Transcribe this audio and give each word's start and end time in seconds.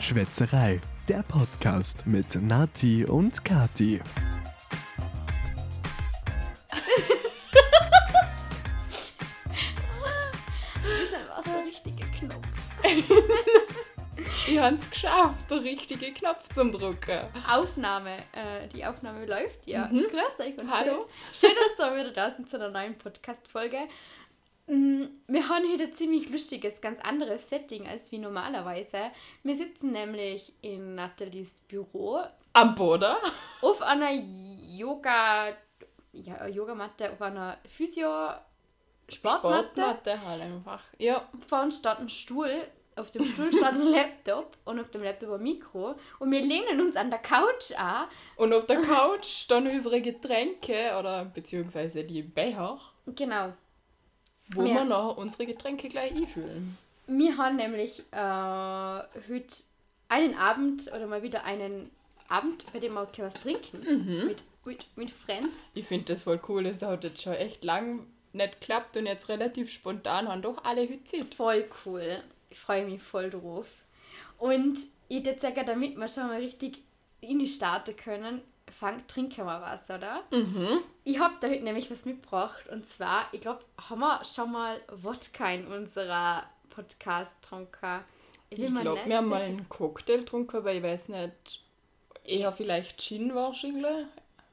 Schwätzerei, 0.00 0.80
der 1.08 1.22
Podcast 1.22 2.06
mit 2.06 2.34
Nati 2.42 3.04
und 3.04 3.44
Kati. 3.44 4.00
Das 10.82 11.46
war 11.46 11.54
der 11.54 11.64
richtige 11.66 12.04
Knopf. 12.18 12.46
Ich 14.46 14.58
habe 14.58 14.74
es 14.74 14.90
geschafft, 14.90 15.50
den 15.50 15.58
richtigen 15.58 16.12
Knopf 16.14 16.48
zum 16.52 16.72
Drucken. 16.72 17.20
Aufnahme. 17.50 18.16
Äh, 18.32 18.68
die 18.74 18.84
Aufnahme 18.84 19.24
läuft. 19.26 19.66
Ja, 19.66 19.86
Mhm. 19.86 20.06
grüß 20.10 20.40
euch 20.46 20.58
und 20.58 20.70
Hallo. 20.70 21.08
schön, 21.32 21.50
schön, 21.50 21.58
dass 21.76 21.86
ihr 21.90 21.96
wieder 21.96 22.10
da 22.10 22.30
sind 22.30 22.48
zu 22.50 22.56
einer 22.56 22.70
neuen 22.70 22.96
Podcast-Folge. 22.98 23.78
Mm, 24.70 25.06
Wir 25.26 25.48
haben 25.48 25.64
heute 25.72 25.84
ein 25.84 25.92
ziemlich 25.94 26.28
lustiges, 26.30 26.80
ganz 26.80 27.00
anderes 27.00 27.48
Setting 27.48 27.86
als 27.88 28.12
wie 28.12 28.18
normalerweise. 28.18 29.10
Wir 29.42 29.56
sitzen 29.56 29.90
nämlich 29.92 30.52
in 30.62 30.94
Nathalies 30.94 31.58
Büro 31.66 32.20
Am 32.52 32.74
Boden. 32.76 33.14
auf 33.62 33.82
einer 33.82 34.12
Yoga, 34.12 35.48
ja, 36.12 36.46
Yogamatte, 36.46 37.10
auf 37.10 37.20
einer 37.20 37.58
Physio-Sportmatte. 37.68 39.10
Sportmatte 39.12 40.24
halt 40.24 40.42
einfach. 40.42 40.84
Ja. 40.98 41.28
Vorne 41.48 41.72
steht 41.72 41.98
ein 41.98 42.08
Stuhl, 42.08 42.50
auf 42.94 43.10
dem 43.10 43.24
Stuhl 43.24 43.52
steht 43.52 43.64
ein 43.64 43.82
Laptop 43.88 44.56
und 44.64 44.78
auf 44.78 44.90
dem 44.92 45.02
Laptop 45.02 45.32
ein 45.32 45.42
Mikro. 45.42 45.96
Und 46.20 46.30
wir 46.30 46.42
lehnen 46.42 46.80
uns 46.80 46.94
an 46.94 47.10
der 47.10 47.18
Couch 47.18 47.72
an. 47.76 48.06
Und 48.36 48.52
auf 48.52 48.66
der 48.66 48.82
Couch 48.82 49.26
stehen 49.26 49.66
unsere 49.66 50.00
Getränke 50.00 50.96
oder 50.96 51.24
beziehungsweise 51.24 52.04
die 52.04 52.22
Becher, 52.22 52.78
Genau. 53.16 53.54
Wo 54.54 54.62
Ja. 54.62 54.74
wir 54.76 54.84
noch 54.84 55.16
unsere 55.16 55.46
Getränke 55.46 55.88
gleich 55.88 56.12
einfüllen. 56.12 56.76
Wir 57.06 57.36
haben 57.36 57.56
nämlich 57.56 58.00
äh, 58.12 58.16
heute 58.16 59.54
einen 60.08 60.34
Abend 60.36 60.88
oder 60.88 61.06
mal 61.06 61.22
wieder 61.22 61.44
einen 61.44 61.90
Abend, 62.28 62.64
bei 62.72 62.78
dem 62.78 62.94
wir 62.94 63.02
auch 63.02 63.08
was 63.18 63.34
trinken. 63.34 63.80
Mhm. 63.80 64.26
Mit, 64.26 64.44
mit, 64.64 64.86
mit 64.96 65.10
Friends. 65.10 65.70
Ich 65.74 65.86
finde 65.86 66.12
das 66.12 66.24
voll 66.24 66.40
cool. 66.48 66.66
Es 66.66 66.82
hat 66.82 67.04
jetzt 67.04 67.22
schon 67.22 67.32
echt 67.34 67.64
lang 67.64 68.06
nicht 68.32 68.60
geklappt 68.60 68.96
und 68.96 69.06
jetzt 69.06 69.28
relativ 69.28 69.72
spontan 69.72 70.28
haben 70.28 70.42
doch 70.42 70.64
alle 70.64 70.82
heute 70.82 71.02
Zeit. 71.04 71.34
Voll 71.34 71.68
cool. 71.84 72.22
Ich 72.50 72.58
freue 72.58 72.84
mich 72.86 73.02
voll 73.02 73.30
drauf. 73.30 73.66
Und 74.38 74.78
ich 75.08 75.26
jetzt 75.26 75.42
sagen, 75.42 75.62
damit 75.66 75.96
wir 75.96 76.08
schon 76.08 76.28
mal 76.28 76.38
richtig 76.40 76.82
in 77.20 77.44
starten 77.46 77.96
können, 77.96 78.40
fang, 78.70 79.06
trinken 79.06 79.46
wir 79.46 79.60
was, 79.60 79.88
oder? 79.90 80.22
Mhm. 80.30 80.80
Ich 81.04 81.18
habe 81.18 81.34
da 81.40 81.48
heute 81.48 81.62
nämlich 81.62 81.90
was 81.90 82.04
mitgebracht. 82.04 82.68
Und 82.68 82.86
zwar, 82.86 83.26
ich 83.32 83.40
glaube, 83.40 83.64
haben 83.88 84.00
wir 84.00 84.24
schon 84.24 84.52
mal 84.52 84.80
Wodka 84.90 85.50
in 85.50 85.66
unserer 85.66 86.44
Podcast 86.70 87.42
getrunken. 87.42 88.00
bin 88.50 88.64
Ich 88.64 88.70
mir 88.70 88.80
glaube, 88.80 89.00
wir 89.04 89.16
haben 89.16 89.28
mal 89.28 89.42
einen 89.42 89.68
Cocktail 89.68 90.18
getrunken, 90.18 90.56
aber 90.56 90.72
ich 90.72 90.82
weiß 90.82 91.08
nicht. 91.08 91.64
Eher 92.24 92.52
vielleicht 92.52 92.98
Gin 93.00 93.34
wahrscheinlich. 93.34 94.06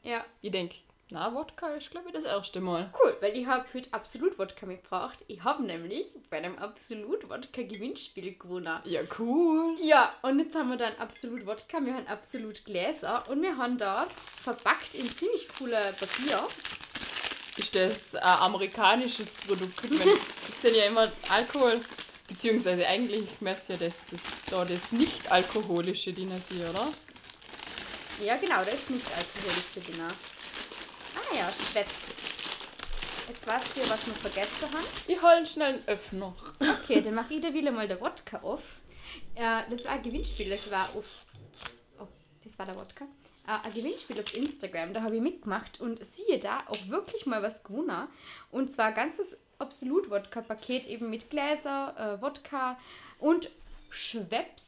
Ja, 0.03 0.23
Ich 0.41 0.51
denke, 0.51 0.75
na, 1.09 1.33
Wodka 1.33 1.67
ist 1.69 1.89
glaube 1.89 2.07
ich 2.09 2.13
das 2.13 2.25
erste 2.25 2.59
Mal. 2.59 2.91
cool, 3.01 3.15
weil 3.21 3.37
ich 3.37 3.47
habe 3.47 3.65
heute 3.73 3.93
Absolut 3.93 4.37
Wodka 4.37 4.65
mitgebracht. 4.65 5.23
Ich 5.27 5.41
habe 5.41 5.63
nämlich 5.63 6.05
bei 6.29 6.37
einem 6.37 6.57
Absolut 6.57 7.29
Wodka 7.29 7.61
Gewinnspiel 7.61 8.37
gewonnen. 8.37 8.79
Ja, 8.83 9.01
cool. 9.17 9.77
Ja, 9.81 10.13
und 10.21 10.39
jetzt 10.39 10.53
haben 10.53 10.69
wir 10.69 10.75
dann 10.75 10.93
Absolut 10.97 11.45
Wodka, 11.45 11.79
wir 11.79 11.93
haben 11.93 12.07
Absolut 12.07 12.65
Gläser 12.65 13.23
und 13.29 13.41
wir 13.41 13.55
haben 13.55 13.77
da 13.77 14.05
verpackt 14.41 14.95
in 14.95 15.09
ziemlich 15.09 15.47
coole 15.57 15.77
Papier. 15.97 16.45
Ist 17.55 17.73
das 17.73 18.13
ein 18.15 18.21
amerikanisches 18.21 19.35
Produkt? 19.35 19.85
Ich 19.85 19.97
meine, 19.97 20.11
das 20.47 20.61
sind 20.61 20.75
ja 20.75 20.83
immer 20.87 21.09
Alkohol. 21.29 21.79
Beziehungsweise 22.27 22.85
eigentlich 22.85 23.39
müsste 23.39 23.73
ja 23.73 23.79
das, 23.79 23.93
das, 24.11 24.19
da 24.51 24.65
das 24.65 24.91
nicht-alkoholische 24.91 26.11
drin 26.11 26.33
sein, 26.49 26.69
oder? 26.69 26.85
Ja, 28.21 28.35
genau, 28.35 28.57
da 28.65 28.71
ist 28.71 28.89
nicht 28.89 29.07
alkoholische 29.15 29.79
drin. 29.79 30.01
Ah 30.05 30.11
ja, 31.37 31.51
Schwätz. 31.51 31.87
Jetzt 33.27 33.45
weißt 33.45 33.77
du 33.77 33.89
was 33.89 34.07
wir 34.07 34.13
vergessen 34.13 34.73
haben. 34.73 34.85
Ich 35.07 35.21
hole 35.21 35.45
schnell 35.45 35.75
einen 35.75 35.87
Öffner. 35.87 36.33
Okay, 36.59 37.01
dann 37.01 37.13
mache 37.13 37.33
ich 37.35 37.41
da 37.41 37.53
wieder 37.53 37.71
mal 37.71 37.87
der 37.87 38.01
Wodka 38.01 38.39
auf. 38.39 38.77
Äh, 39.35 39.63
das 39.69 39.85
war 39.85 39.93
ein 39.93 40.03
Gewinnspiel, 40.03 40.49
das 40.49 40.71
war 40.71 40.83
auf. 40.95 41.25
Oh, 41.99 42.07
das 42.43 42.57
war 42.57 42.65
der 42.65 42.75
Wodka. 42.77 43.05
Äh, 43.45 43.65
ein 43.67 43.73
Gewinnspiel 43.73 44.19
auf 44.19 44.35
Instagram, 44.35 44.93
da 44.93 45.03
habe 45.03 45.17
ich 45.17 45.21
mitgemacht 45.21 45.79
und 45.79 46.03
siehe 46.03 46.39
da 46.39 46.63
auch 46.67 46.87
wirklich 46.87 47.25
mal 47.25 47.43
was 47.43 47.63
gewonnen. 47.63 48.07
Und 48.51 48.71
zwar 48.71 48.87
ein 48.87 48.95
ganzes 48.95 49.37
Absolut-Wodka-Paket 49.59 50.87
eben 50.87 51.09
mit 51.09 51.29
Gläser, 51.29 52.17
äh, 52.17 52.21
Wodka 52.21 52.79
und 53.19 53.51
Schweppes, 53.89 54.65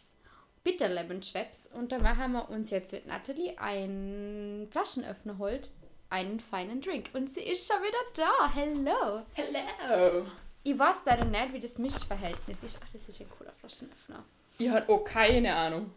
Bitterlemon-Schweppes. 0.64 1.70
Und 1.74 1.92
da 1.92 2.04
haben 2.04 2.34
wir 2.34 2.50
uns 2.50 2.70
jetzt 2.70 2.92
mit 2.92 3.08
Natalie 3.08 3.58
einen 3.58 4.68
Flaschenöffner 4.70 5.38
holt, 5.38 5.72
einen 6.10 6.40
feinen 6.40 6.82
Drink. 6.82 7.10
Und 7.14 7.30
sie 7.30 7.42
ist 7.42 7.72
schon 7.72 7.82
wieder 7.82 8.00
da. 8.16 8.52
Hello. 8.54 9.24
Hello! 9.34 10.26
Ich 10.64 10.78
weiß 10.78 10.98
leider 11.06 11.26
nicht, 11.26 11.54
wie 11.54 11.60
das 11.60 11.78
Mischverhältnis 11.78 12.64
ist. 12.64 12.80
Ach, 12.84 12.88
das 12.92 13.08
ist 13.08 13.22
ein 13.22 13.30
cooler 13.38 13.54
Flaschenöffner. 13.54 14.24
Ich 14.58 14.70
habe 14.70 14.92
auch 14.92 15.04
keine 15.04 15.56
Ahnung. 15.56 15.92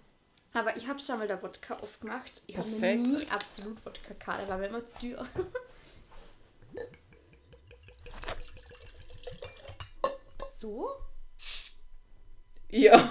Aber 0.54 0.76
ich 0.76 0.86
habe 0.86 1.00
schon 1.00 1.18
mal 1.18 1.26
der 1.26 1.42
Wodka 1.42 1.76
aufgemacht. 1.76 2.42
Ich 2.46 2.58
habe 2.58 2.68
nie 2.68 3.26
absolut 3.28 3.84
Wodka 3.84 4.14
gehabt, 4.14 4.48
war 4.48 4.58
mir 4.58 4.66
immer 4.66 4.86
zu 4.86 4.98
teuer. 4.98 5.26
so? 10.46 10.90
Ja. 12.68 13.10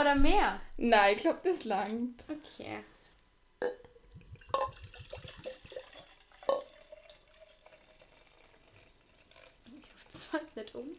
Oder 0.00 0.14
mehr? 0.14 0.60
Nein, 0.76 1.16
ich 1.16 1.22
glaube, 1.22 1.40
das 1.44 1.64
langt. 1.64 2.24
Okay. 2.28 2.84
Ich 9.66 9.92
hoffe, 9.92 10.10
das 10.54 10.74
um. 10.74 10.96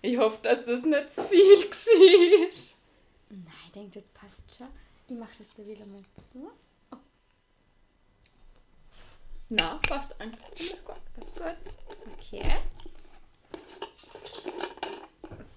Ich 0.00 0.16
hoffe, 0.16 0.38
dass 0.42 0.64
das 0.64 0.82
nicht 0.84 1.12
zu 1.12 1.24
viel 1.24 1.38
war. 1.70 2.74
Nein, 3.30 3.52
ich 3.66 3.72
denke, 3.72 4.00
das 4.00 4.08
passt 4.08 4.56
schon. 4.56 4.68
Ich 5.08 5.16
mache 5.16 5.32
das 5.38 5.48
da 5.56 5.66
wieder 5.66 5.84
mal 5.86 6.04
zu. 6.16 6.50
Na, 9.50 9.80
fast 9.86 10.20
ein. 10.20 10.30
Oh 10.34 10.48
Das 10.50 10.60
ist 10.60 10.84
gut. 10.84 10.96
Okay. 12.14 12.58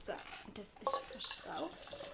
So, 0.06 0.14
das 0.54 0.68
ist 0.82 0.98
verschraubt. 1.10 2.12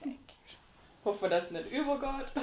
Perfekt. 0.00 0.58
Hoffe, 1.04 1.28
dass 1.28 1.44
es 1.46 1.50
nicht 1.50 1.70
übergeht. 1.70 2.26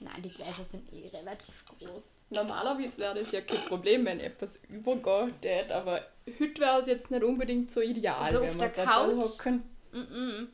Nein, 0.00 0.22
die 0.22 0.30
Gläser 0.30 0.64
sind 0.70 0.92
eh 0.92 1.08
relativ 1.08 1.64
groß. 1.66 2.02
Normalerweise 2.30 2.98
wäre 2.98 3.14
das 3.20 3.32
ja 3.32 3.40
kein 3.40 3.60
Problem, 3.66 4.04
wenn 4.04 4.20
etwas 4.20 4.56
übergeht, 4.68 5.70
aber 5.70 6.02
heute 6.38 6.60
wäre 6.60 6.80
es 6.80 6.86
jetzt 6.88 7.10
nicht 7.10 7.22
unbedingt 7.22 7.70
so 7.72 7.80
ideal, 7.80 8.16
Also 8.22 8.40
wenn 8.40 8.48
auf 8.50 8.54
wir 8.54 8.60
der 8.60 8.70
grad 8.70 8.86
Couch? 8.86 9.46
anhocken. 9.46 9.70
Mm 9.92 10.48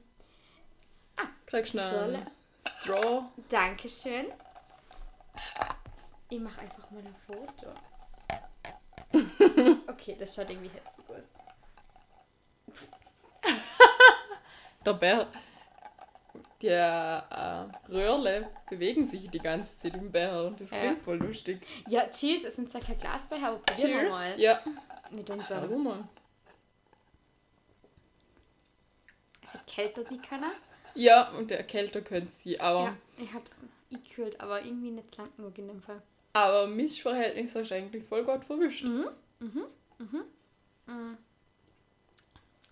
Kriegst 1.46 1.74
du 1.74 1.82
einen 1.82 2.26
Straw? 2.80 3.24
Dankeschön. 3.48 4.26
Ich 6.30 6.38
mache 6.40 6.60
einfach 6.60 6.90
mal 6.90 7.02
ein 7.04 7.16
Foto. 7.26 7.74
Okay, 9.86 10.16
das 10.18 10.34
schaut 10.34 10.48
irgendwie 10.50 10.70
hetzig 10.70 11.04
aus. 11.08 11.28
Der 14.84 14.94
Bär, 14.94 15.26
der 16.62 17.70
äh, 17.88 17.92
Röhrle 17.92 18.48
bewegen 18.70 19.06
sich 19.06 19.28
die 19.30 19.38
ganze 19.38 19.76
Zeit 19.78 19.94
im 19.96 20.10
Bär 20.12 20.44
und 20.44 20.60
das 20.60 20.70
Ja. 20.70 20.78
klingt 20.78 21.02
voll 21.02 21.18
lustig. 21.18 21.60
Ja, 21.88 22.08
cheers. 22.10 22.44
Es 22.44 22.56
sind 22.56 22.70
zwar 22.70 22.80
kein 22.80 22.98
Glas 22.98 23.26
bei, 23.28 23.36
aber 23.36 23.58
probieren 23.58 23.90
wir 23.90 24.00
Cheers! 24.00 24.12
mal. 24.12 24.40
Ja, 24.40 24.60
Mit 25.10 25.28
unserem 25.30 25.82
mal. 25.82 26.04
Kälter, 29.66 30.04
die 30.04 30.18
kann 30.18 30.42
er. 30.42 30.52
Ja, 30.94 31.30
und 31.30 31.50
der 31.50 31.62
kälter 31.64 32.00
könnte 32.02 32.32
sie, 32.32 32.58
aber, 32.60 32.84
Ja, 32.84 32.96
ich 33.18 33.32
hab's 33.32 33.52
gekühlt, 33.90 34.38
aber 34.40 34.62
irgendwie 34.62 34.90
nicht 34.90 35.16
lang 35.16 35.28
genug 35.36 35.56
in 35.58 35.68
dem 35.68 35.82
Fall. 35.82 36.02
aber 36.34 36.66
Mischverhältnis 36.66 37.54
hast 37.54 37.70
du 37.70 37.74
eigentlich 37.74 38.04
voll 38.04 38.24
gut 38.24 38.44
verwischt. 38.44 38.84
Mhm. 38.84 39.08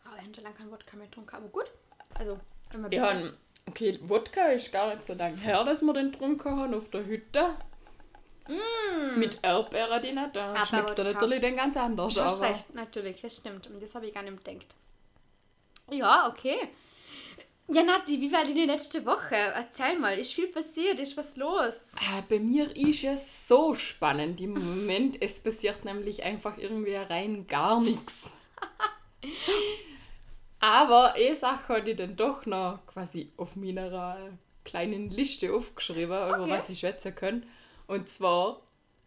Aber 0.04 0.16
ich 0.16 0.22
habe 0.24 0.34
schon 0.34 0.44
lange 0.44 0.56
kein 0.56 0.70
Wodka 0.70 0.96
mehr 0.96 1.06
getrunken, 1.06 1.36
aber 1.36 1.48
gut. 1.48 1.70
Also, 2.14 2.38
immer 2.74 2.92
Ja, 2.92 3.10
und- 3.10 3.36
okay, 3.68 3.98
Wodka 4.02 4.48
ist 4.48 4.72
gar 4.72 4.94
nicht 4.94 5.06
so 5.06 5.14
lange 5.14 5.36
her, 5.36 5.64
dass 5.64 5.82
wir 5.82 5.92
den 5.92 6.12
getrunken 6.12 6.56
haben 6.56 6.74
auf 6.74 6.90
der 6.90 7.06
Hütte. 7.06 7.54
Mit 9.16 9.38
Erdbeeren 9.42 10.02
drin, 10.02 10.18
da 10.32 10.52
Mm. 10.52 10.56
Aber 10.56 10.66
schmeckt 10.66 10.98
er 10.98 11.04
natürlich 11.04 11.40
dann 11.40 11.56
ganz 11.56 11.76
anders. 11.76 12.14
Du 12.14 12.20
hast 12.22 12.42
aber 12.42 12.54
recht, 12.54 12.74
natürlich, 12.74 13.20
das 13.20 13.36
stimmt. 13.36 13.68
Und 13.68 13.80
das 13.80 13.94
habe 13.94 14.06
ich 14.06 14.14
gar 14.14 14.22
nicht 14.22 14.44
gedacht. 14.44 14.74
Ja, 15.90 16.28
okay. 16.28 16.58
Ja, 17.72 17.84
Nati, 17.84 18.20
wie 18.20 18.32
war 18.32 18.44
die 18.44 18.64
letzte 18.64 19.06
Woche? 19.06 19.36
Erzähl 19.36 19.96
mal, 19.96 20.18
ist 20.18 20.32
viel 20.32 20.48
passiert, 20.48 20.98
ist 20.98 21.16
was 21.16 21.36
los? 21.36 21.92
Äh, 22.00 22.22
bei 22.28 22.40
mir 22.40 22.74
ist 22.74 23.02
ja 23.02 23.16
so 23.16 23.74
spannend 23.74 24.40
im 24.40 24.54
Moment. 24.54 25.22
Es 25.22 25.38
passiert 25.38 25.84
nämlich 25.84 26.24
einfach 26.24 26.58
irgendwie 26.58 26.96
rein 26.96 27.46
gar 27.46 27.80
nichts. 27.80 28.30
Aber 30.60 31.14
eine 31.14 31.34
Sache 31.36 31.74
habe 31.76 31.90
ich 31.90 31.96
dann 31.96 32.16
doch 32.16 32.44
noch 32.46 32.84
quasi 32.86 33.32
auf 33.36 33.56
meiner 33.56 34.18
kleinen 34.64 35.10
Liste 35.10 35.52
aufgeschrieben, 35.52 36.04
über 36.04 36.40
Okay. 36.40 36.50
was 36.50 36.68
ich 36.68 36.80
schwätzen 36.80 37.14
kann. 37.14 37.46
Und 37.86 38.08
zwar 38.08 38.60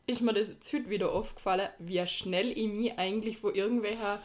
ist 0.07 0.21
mir 0.21 0.33
das 0.33 0.47
jetzt 0.49 0.73
heute 0.73 0.89
wieder 0.89 1.11
aufgefallen, 1.11 1.69
wie 1.79 2.05
schnell 2.07 2.51
ich 2.57 2.67
mich 2.67 2.97
eigentlich 2.97 3.37
von 3.37 3.53
irgendwelchen 3.55 4.17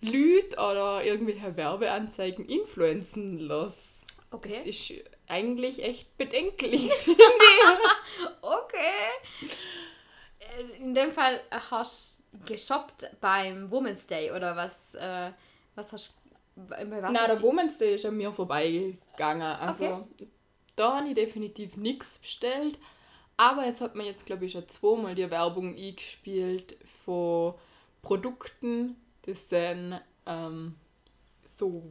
Leuten 0.00 0.54
oder 0.54 1.04
irgendwelchen 1.04 1.56
Werbeanzeigen 1.56 2.46
influenzen 2.46 3.38
lasse. 3.38 4.00
Das 4.30 4.40
Okay. 4.40 4.62
ist 4.64 4.92
eigentlich 5.28 5.82
echt 5.84 6.16
bedenklich. 6.16 6.90
Okay. 8.40 9.10
Äh, 10.40 10.76
In 10.82 10.94
dem 10.94 11.12
Fall 11.12 11.40
hast 11.50 12.24
du 12.32 12.38
geshoppt 12.46 13.10
beim 13.20 13.70
Women's 13.70 14.06
Day 14.06 14.30
oder 14.32 14.56
was? 14.56 14.94
Äh, 14.94 15.30
was 15.74 15.92
hast 15.92 16.12
bei 16.56 17.02
was 17.02 17.12
Nein, 17.12 17.26
der 17.26 17.42
Women's 17.42 17.78
Day 17.78 17.94
ist 17.94 18.06
an 18.06 18.16
mir 18.16 18.32
vorbeigegangen. 18.32 19.42
Also 19.42 19.86
Okay. 19.86 20.28
da 20.76 20.98
habe 20.98 21.08
ich 21.08 21.14
definitiv 21.14 21.76
nichts 21.76 22.18
bestellt. 22.18 22.78
Aber 23.36 23.66
es 23.66 23.80
hat 23.80 23.94
mir 23.96 24.04
jetzt, 24.04 24.26
glaube 24.26 24.44
ich, 24.44 24.52
schon 24.52 24.68
zweimal 24.68 25.14
die 25.14 25.30
Werbung 25.30 25.74
eingespielt 25.76 26.76
von 27.04 27.54
Produkten, 28.02 28.96
das 29.22 29.48
sind 29.48 30.00
ähm, 30.26 30.74
so, 31.46 31.82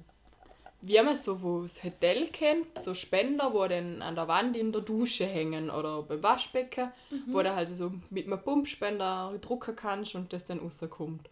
wie 0.82 0.96
man 1.02 1.16
es 1.16 1.26
so 1.26 1.42
wo 1.42 1.62
das 1.64 1.84
Hotel 1.84 2.28
kennt, 2.28 2.78
so 2.80 2.94
Spender, 2.94 3.54
wo 3.54 3.66
dann 3.68 4.02
an 4.02 4.16
der 4.16 4.28
Wand 4.28 4.56
in 4.58 4.72
der 4.72 4.82
Dusche 4.82 5.26
hängen 5.26 5.70
oder 5.70 6.04
beim 6.04 6.22
Waschbecken, 6.22 6.92
wo 7.28 7.42
du 7.42 7.56
halt 7.56 7.70
so 7.70 7.92
mit 8.10 8.28
einem 8.28 8.42
Pumpspender 8.42 9.34
drucken 9.42 9.76
kannst 9.76 10.16
und 10.16 10.32
das 10.34 10.46
dann 10.46 10.60
rauskommt. 10.60 11.30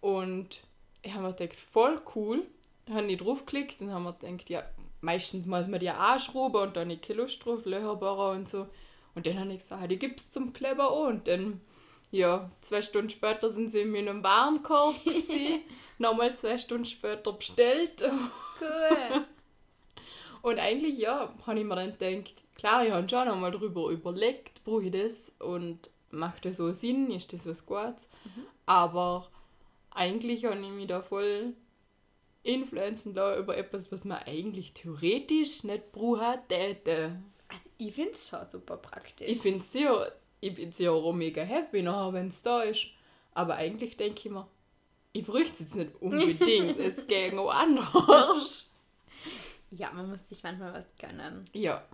Und 0.00 0.60
ich 1.08 1.14
habe 1.14 1.24
mir 1.24 1.34
gedacht, 1.34 1.58
voll 1.58 2.00
cool. 2.14 2.42
Habe 2.90 3.06
ich 3.06 3.18
draufgeklickt 3.18 3.80
und 3.80 3.92
habe 3.92 4.04
mir 4.04 4.12
gedacht, 4.12 4.50
ja, 4.50 4.62
meistens 5.00 5.46
muss 5.46 5.68
man 5.68 5.80
die 5.80 5.90
anschrauben 5.90 6.62
und 6.62 6.76
dann 6.76 7.00
keine 7.00 7.20
Lust 7.20 7.44
drauf, 7.44 7.64
Löcher 7.64 7.96
bohren 7.96 8.40
und 8.40 8.48
so. 8.48 8.66
Und 9.14 9.26
dann 9.26 9.38
habe 9.38 9.52
ich 9.52 9.58
gesagt, 9.58 9.90
die 9.90 9.98
gibt 9.98 10.20
es 10.20 10.30
zum 10.30 10.52
Kleber 10.52 10.90
auch. 10.90 11.08
Und 11.08 11.26
dann, 11.28 11.60
ja, 12.10 12.50
zwei 12.60 12.82
Stunden 12.82 13.10
später 13.10 13.50
sind 13.50 13.70
sie 13.70 13.80
in 13.80 13.90
meinem 13.90 14.22
Warenkorb. 14.22 14.96
Nochmal 15.98 16.36
zwei 16.36 16.56
Stunden 16.58 16.84
später 16.84 17.32
bestellt. 17.32 18.02
Cool. 18.60 19.24
Und 20.42 20.58
eigentlich, 20.58 20.98
ja, 20.98 21.34
habe 21.46 21.58
ich 21.58 21.64
mir 21.64 21.74
dann 21.74 21.96
gedacht, 21.98 22.44
klar, 22.54 22.84
ich 22.84 22.92
habe 22.92 23.08
schon 23.08 23.26
nochmal 23.26 23.50
darüber 23.50 23.90
überlegt, 23.90 24.62
brauche 24.64 24.84
ich 24.84 24.92
das 24.92 25.32
und 25.40 25.90
macht 26.10 26.44
das 26.44 26.58
so 26.58 26.72
Sinn, 26.72 27.10
ist 27.10 27.32
das 27.32 27.46
was 27.46 27.66
Gutes? 27.66 28.08
Aber 28.64 29.28
eigentlich 29.90 30.44
habe 30.44 30.58
ich 30.60 30.70
mich 30.70 30.86
da 30.86 31.02
voll 31.02 31.54
influenzen 32.42 33.14
lassen 33.14 33.42
über 33.42 33.56
etwas, 33.56 33.90
was 33.92 34.04
man 34.04 34.18
eigentlich 34.18 34.72
theoretisch 34.72 35.64
nicht 35.64 35.92
brauchen 35.92 36.38
täte. 36.48 37.20
Also, 37.48 37.62
ich 37.78 37.94
finde 37.94 38.12
es 38.12 38.28
schon 38.28 38.44
super 38.44 38.76
praktisch. 38.76 39.28
Ich 39.28 39.40
finde 39.40 39.58
es 39.60 39.72
sehr, 39.72 40.12
ich 40.40 40.54
bin 40.54 40.72
sehr 40.72 40.92
auch 40.92 41.12
mega 41.12 41.42
happy 41.42 41.82
nachher, 41.82 42.12
wenn 42.12 42.28
es 42.28 42.42
da 42.42 42.62
ist. 42.62 42.86
Aber 43.32 43.56
eigentlich 43.56 43.96
denke 43.96 44.20
ich 44.24 44.30
mir, 44.30 44.46
ich 45.12 45.24
bräuchte 45.24 45.52
es 45.52 45.60
jetzt 45.60 45.76
nicht 45.76 45.94
unbedingt, 46.00 46.78
es 46.78 47.06
geht 47.06 47.34
auch 47.34 47.50
anders. 47.50 48.70
ja, 49.70 49.90
man 49.92 50.10
muss 50.10 50.28
sich 50.28 50.42
manchmal 50.42 50.72
was 50.72 50.86
gönnen. 50.96 51.48
Ja. 51.52 51.84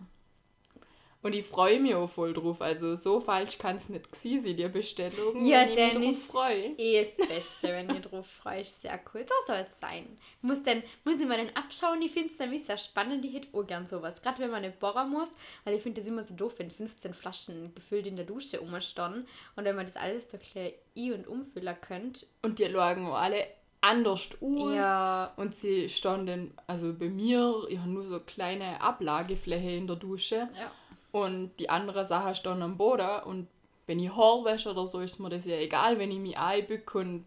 Und 1.24 1.34
ich 1.34 1.46
freue 1.46 1.80
mich 1.80 1.94
auch 1.94 2.06
voll 2.06 2.34
drauf. 2.34 2.60
Also 2.60 2.94
so 2.96 3.18
falsch 3.18 3.56
kann 3.56 3.76
es 3.76 3.88
nicht 3.88 4.12
gewesen 4.12 4.58
die 4.58 4.68
Bestellung. 4.68 5.46
Ja, 5.46 5.62
wenn 5.62 5.68
ich 5.70 5.98
mich 5.98 6.18
drauf 6.18 6.42
freue. 6.42 6.66
Eh 6.76 7.02
das 7.02 7.26
Beste, 7.26 7.68
wenn 7.68 7.88
ihr 7.88 8.00
drauf 8.00 8.26
freut. 8.26 8.66
Sehr 8.66 9.00
cool. 9.14 9.24
So 9.26 9.32
soll 9.46 9.64
es 9.66 9.80
sein. 9.80 10.18
Muss, 10.42 10.62
denn, 10.62 10.82
muss 11.02 11.18
ich 11.18 11.26
mal 11.26 11.38
dann 11.38 11.56
abschauen. 11.56 12.02
Ich 12.02 12.12
finde 12.12 12.28
es 12.28 12.38
nämlich 12.38 12.66
sehr 12.66 12.76
spannend. 12.76 13.24
Ich 13.24 13.32
hätte 13.32 13.48
auch 13.56 13.66
gern 13.66 13.86
sowas. 13.86 14.20
Gerade 14.20 14.42
wenn 14.42 14.50
man 14.50 14.60
nicht 14.60 14.78
bohren 14.78 15.10
muss. 15.10 15.30
Weil 15.64 15.76
ich 15.76 15.82
finde 15.82 16.02
das 16.02 16.10
immer 16.10 16.22
so 16.22 16.34
doof, 16.34 16.56
wenn 16.58 16.70
15 16.70 17.14
Flaschen 17.14 17.74
gefüllt 17.74 18.06
in 18.06 18.16
der 18.16 18.26
Dusche 18.26 18.58
rumstehen. 18.58 19.26
Und 19.56 19.64
wenn 19.64 19.76
man 19.76 19.86
das 19.86 19.96
alles 19.96 20.30
so 20.30 20.36
klar 20.36 20.68
i- 20.94 21.12
und 21.12 21.26
umfüllen 21.26 21.76
könnt. 21.80 22.26
Und 22.42 22.58
die 22.58 22.70
schauen 22.70 23.06
auch 23.06 23.14
alle 23.14 23.46
anders 23.80 24.28
aus. 24.42 24.74
Ja. 24.74 25.32
Und 25.36 25.56
sie 25.56 25.88
standen, 25.88 26.54
also 26.66 26.92
bei 26.92 27.08
mir, 27.08 27.64
ich 27.68 27.78
habe 27.78 27.90
nur 27.90 28.04
so 28.04 28.20
kleine 28.20 28.80
Ablagefläche 28.80 29.70
in 29.70 29.86
der 29.86 29.96
Dusche. 29.96 30.48
Ja. 30.54 30.70
Und 31.14 31.52
die 31.60 31.70
andere 31.70 32.04
Sachen 32.04 32.34
stehen 32.34 32.60
am 32.60 32.76
Boden. 32.76 33.22
Und 33.24 33.46
wenn 33.86 34.00
ich 34.00 34.10
Haar 34.16 34.44
wäsche 34.44 34.70
oder 34.72 34.84
so, 34.84 34.98
ist 34.98 35.20
mir 35.20 35.28
das 35.30 35.44
ja 35.44 35.54
egal, 35.56 35.96
wenn 36.00 36.10
ich 36.10 36.18
mich 36.18 36.36
einbücke 36.36 36.98
und 36.98 37.24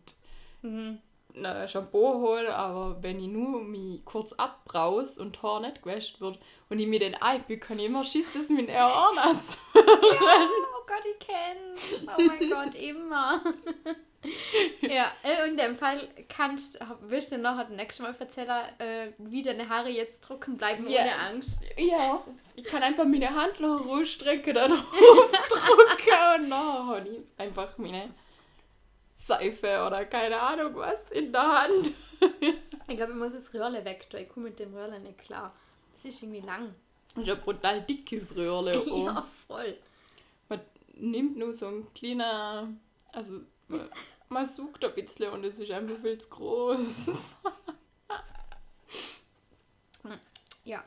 Mhm. 0.62 0.98
ein 1.36 1.70
Shampoo 1.70 2.16
hole. 2.16 2.54
Aber 2.54 3.02
wenn 3.02 3.18
ich 3.22 3.28
nur 3.30 3.62
mich 3.64 4.04
kurz 4.04 4.34
abbraus 4.34 5.18
und 5.18 5.42
Haar 5.42 5.62
nicht 5.62 5.84
gewäscht 5.84 6.20
wird 6.20 6.38
und 6.70 6.80
ich 6.80 6.88
mir 6.88 7.00
den 7.00 7.16
einbücke, 7.16 7.60
kann 7.68 7.80
ich 7.80 7.86
immer 7.86 8.04
schießt 8.04 8.36
es 8.36 8.50
mit 8.50 8.70
Haar 8.70 9.14
nass. 9.16 9.58
Oh 9.74 10.90
Gott, 10.90 11.06
ich 11.10 11.20
kenn's. 11.26 12.06
Oh 12.08 12.22
mein 12.28 12.50
Gott, 12.50 12.76
immer. 12.76 13.42
ja, 14.82 15.12
äh, 15.24 15.48
in 15.48 15.58
dem 15.58 15.78
Fall 15.78 16.08
kannst 16.28 16.80
willst 17.02 17.32
du 17.32 17.38
nachher 17.38 17.66
das 17.66 17.76
nächste 17.76 18.04
Mal 18.04 18.16
erzählen, 18.18 18.66
äh, 18.80 19.12
wie 19.20 19.44
deine 19.44 19.70
Haare 19.70 19.90
jetzt 19.90 20.24
trocken 20.24 20.58
bleiben 20.58 20.90
Ja. 20.90 21.02
ohne 21.02 21.16
Angst. 21.16 21.74
Ja, 21.78 22.24
ich 22.56 22.64
kann 22.64 22.82
einfach 22.84 23.06
meine 23.06 23.34
Hand 23.34 23.60
noch 23.60 23.86
rausstrecken, 23.86 24.56
da 24.56 24.68
drauf 24.68 24.82
drücken 25.50 26.42
und 26.42 26.50
dann 26.50 26.54
habe 26.88 27.08
ich 27.10 27.20
einfach 27.38 27.78
meine 27.78 28.10
Seife 29.16 29.84
oder 29.86 30.06
keine 30.06 30.40
Ahnung 30.40 30.76
was 30.76 31.12
in 31.12 31.32
der 31.32 31.42
Hand. 31.62 31.92
Ich 32.88 32.96
glaube, 32.98 33.12
ich 33.12 33.18
muss 33.18 33.34
das 33.34 33.54
Röhrle 33.54 33.84
weg, 33.86 34.08
ich 34.18 34.30
komme 34.30 34.50
mit 34.50 34.60
dem 34.60 34.74
Röhrle 34.74 35.00
nicht 35.00 35.20
klar. 35.20 35.54
Das 35.94 36.06
ist 36.06 36.24
irgendwie 36.24 36.42
lang. 36.42 36.74
Das 37.16 37.24
ist 37.28 37.30
ein 37.34 37.42
brutal 37.42 37.82
dickes 37.82 38.36
Röhrle. 38.36 38.82
Ja, 38.88 39.28
voll. 39.48 39.78
Man 40.50 40.62
nimmt 40.96 41.38
nur 41.38 41.54
so 41.54 41.68
ein 41.68 41.88
kleiner, 41.94 42.68
also 43.12 43.42
man, 43.68 43.90
man 44.30 44.46
sucht 44.46 44.84
ein 44.84 44.94
bisschen 44.94 45.32
und 45.32 45.44
es 45.46 45.60
ist 45.60 45.72
einfach 45.72 45.98
viel 46.02 46.18
zu 46.18 46.30
groß. 46.30 47.36
Ja. 50.68 50.84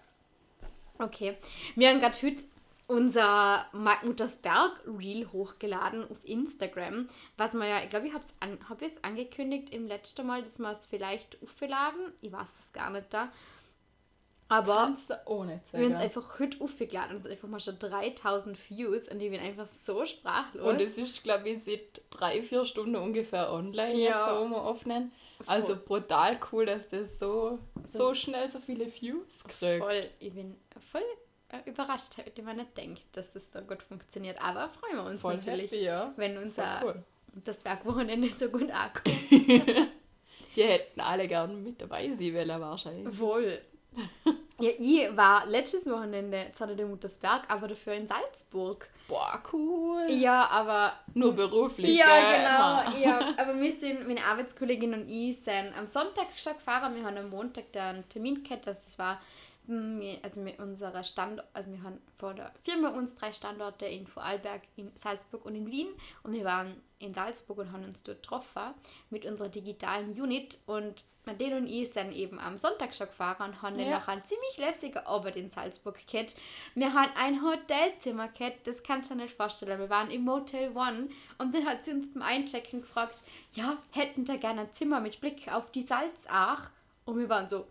Okay. 0.98 1.38
Wir 1.74 1.88
haben 1.88 2.00
gerade 2.00 2.18
heute 2.20 2.42
unser 2.86 3.64
Mark 3.72 4.04
Muttersberg 4.04 4.72
Reel 4.86 5.26
hochgeladen 5.32 6.04
auf 6.10 6.18
Instagram. 6.24 7.08
Was 7.38 7.54
wir 7.54 7.66
ja, 7.66 7.82
ich 7.82 7.88
glaube, 7.88 8.08
ich 8.08 8.12
habe 8.12 8.24
es 8.24 8.34
an, 8.40 8.58
hab 8.68 8.82
angekündigt 9.02 9.72
im 9.72 9.86
letzten 9.86 10.26
Mal, 10.26 10.42
dass 10.42 10.58
wir 10.58 10.70
es 10.70 10.84
vielleicht 10.84 11.42
aufgeladen. 11.42 12.12
Ich 12.20 12.30
weiß 12.30 12.58
es 12.58 12.72
gar 12.74 12.90
nicht 12.90 13.06
da. 13.10 13.32
Aber 14.50 14.92
wir 15.72 15.84
haben 15.84 15.92
es 15.92 15.98
einfach 16.00 16.40
heute 16.40 16.60
aufgeladen 16.60 17.16
und 17.16 17.24
es 17.24 17.30
einfach 17.30 17.46
mal 17.46 17.60
schon 17.60 17.78
3000 17.78 18.58
Views 18.68 19.06
und 19.06 19.20
ich 19.20 19.30
bin 19.30 19.38
einfach 19.40 19.68
so 19.68 20.04
sprachlos. 20.04 20.66
Und 20.66 20.80
es 20.80 20.98
ist, 20.98 21.22
glaube 21.22 21.48
ich, 21.50 21.62
seit 21.62 22.02
drei, 22.10 22.42
vier 22.42 22.64
Stunden 22.64 22.96
ungefähr 22.96 23.52
online 23.52 23.94
jetzt 23.94 24.10
Ja. 24.10 24.36
so 24.36 24.44
mal 24.48 24.58
aufnehmen. 24.58 25.12
Also 25.46 25.76
brutal 25.76 26.36
cool, 26.50 26.66
dass 26.66 26.88
das 26.88 27.20
so, 27.20 27.60
so 27.86 28.12
schnell 28.16 28.50
so 28.50 28.58
viele 28.58 28.86
Views 28.92 29.44
kriegt. 29.44 29.82
voll, 29.84 30.02
ich 30.18 30.32
bin 30.34 30.56
voll 30.90 31.04
äh, 31.50 31.70
überrascht, 31.70 32.16
hätte 32.16 32.42
man 32.42 32.56
nicht 32.56 32.76
denkt, 32.76 33.04
dass 33.12 33.32
das 33.32 33.52
so 33.52 33.60
gut 33.60 33.84
funktioniert. 33.84 34.42
Aber 34.42 34.68
freuen 34.68 34.96
wir 34.96 35.04
uns 35.04 35.20
Voll 35.20 35.36
natürlich, 35.36 35.70
happy, 35.70 35.84
ja. 35.84 36.12
wenn 36.16 36.34
Voll 36.34 36.42
unser 36.44 36.80
cool. 36.84 37.04
das 37.44 37.56
Bergwochenende 37.58 38.28
so 38.28 38.48
gut 38.48 38.70
ankommt. 38.72 39.06
Die 40.56 40.64
hätten 40.64 41.00
alle 41.00 41.28
gern 41.28 41.62
mit 41.62 41.80
dabei 41.80 42.10
sein 42.10 42.34
wollen, 42.34 42.60
wahrscheinlich. 42.60 43.16
Wohl. 43.16 43.60
Ja, 44.60 44.70
ich 44.78 45.16
war 45.16 45.46
letztes 45.46 45.86
Wochenende 45.90 46.48
zwar 46.52 46.68
in 46.68 46.88
Muttersberg, 46.90 47.42
aber 47.48 47.68
dafür 47.68 47.94
in 47.94 48.06
Salzburg. 48.06 48.88
Boah, 49.08 49.42
cool. 49.52 50.06
Ja, 50.10 50.46
aber. 50.48 50.92
Nur 51.14 51.32
beruflich, 51.32 51.96
Ja, 51.98 52.06
gell? 52.84 52.92
genau. 52.92 53.08
Ja, 53.10 53.34
aber 53.38 53.58
wir 53.58 53.72
sind, 53.72 54.06
meine 54.06 54.22
Arbeitskollegin 54.24 54.92
und 54.92 55.08
ich, 55.08 55.38
sind 55.40 55.72
am 55.76 55.86
Sonntag 55.86 56.26
schon 56.36 56.52
gefahren. 56.52 56.94
Wir 56.94 57.04
haben 57.04 57.16
am 57.16 57.30
Montag 57.30 57.72
dann 57.72 57.96
einen 57.96 58.08
Termin 58.10 58.44
gehabt. 58.44 58.68
Also 58.68 58.82
das 58.84 58.98
war, 58.98 59.18
wir- 59.66 60.18
also 60.22 60.42
mit 60.42 60.58
unserer 60.58 61.02
Standort, 61.04 61.48
also 61.54 61.72
wir 61.72 61.82
haben 61.82 61.98
vor 62.18 62.34
der 62.34 62.52
Firma 62.62 62.90
uns 62.90 63.14
drei 63.14 63.32
Standorte 63.32 63.86
in 63.86 64.06
Vorarlberg, 64.06 64.60
in 64.76 64.92
Salzburg 64.94 65.44
und 65.46 65.54
in 65.54 65.70
Wien. 65.70 65.88
Und 66.22 66.34
wir 66.34 66.44
waren 66.44 66.76
in 66.98 67.14
Salzburg 67.14 67.58
und 67.58 67.72
haben 67.72 67.84
uns 67.84 68.02
dort 68.02 68.22
getroffen 68.22 68.74
mit 69.08 69.24
unserer 69.24 69.48
digitalen 69.48 70.10
Unit. 70.20 70.58
Und 70.66 71.04
Madeleine 71.30 71.56
und 71.58 71.66
ich 71.66 71.92
sind 71.92 72.12
eben 72.12 72.38
am 72.38 72.56
Sonntag 72.56 72.94
schon 72.94 73.06
gefahren 73.06 73.50
und 73.50 73.62
haben 73.62 73.78
Ja. 73.78 73.98
noch 73.98 74.08
einen 74.08 74.24
ziemlich 74.24 74.56
lässigen 74.58 74.98
Abend 75.06 75.36
in 75.36 75.50
Salzburg 75.50 75.98
gehabt. 76.10 76.34
Wir 76.74 76.92
haben 76.92 77.10
ein 77.16 77.42
Hotelzimmer 77.42 78.28
gehabt, 78.28 78.66
das 78.66 78.82
kannst 78.82 79.10
du 79.10 79.14
dir 79.14 79.22
nicht 79.22 79.36
vorstellen. 79.36 79.78
Wir 79.78 79.90
waren 79.90 80.10
im 80.10 80.24
Motel 80.24 80.70
One 80.76 81.08
und 81.38 81.54
dann 81.54 81.66
hat 81.66 81.84
sie 81.84 81.92
uns 81.92 82.12
beim 82.12 82.22
Einchecken 82.22 82.80
gefragt, 82.82 83.22
ja, 83.52 83.76
hätten 83.92 84.24
da 84.24 84.36
gerne 84.36 84.62
ein 84.62 84.72
Zimmer 84.72 85.00
mit 85.00 85.20
Blick 85.20 85.50
auf 85.52 85.70
die 85.72 85.82
Salzach? 85.82 86.70
Und 87.04 87.18
wir 87.18 87.28
waren 87.28 87.48
so, 87.48 87.66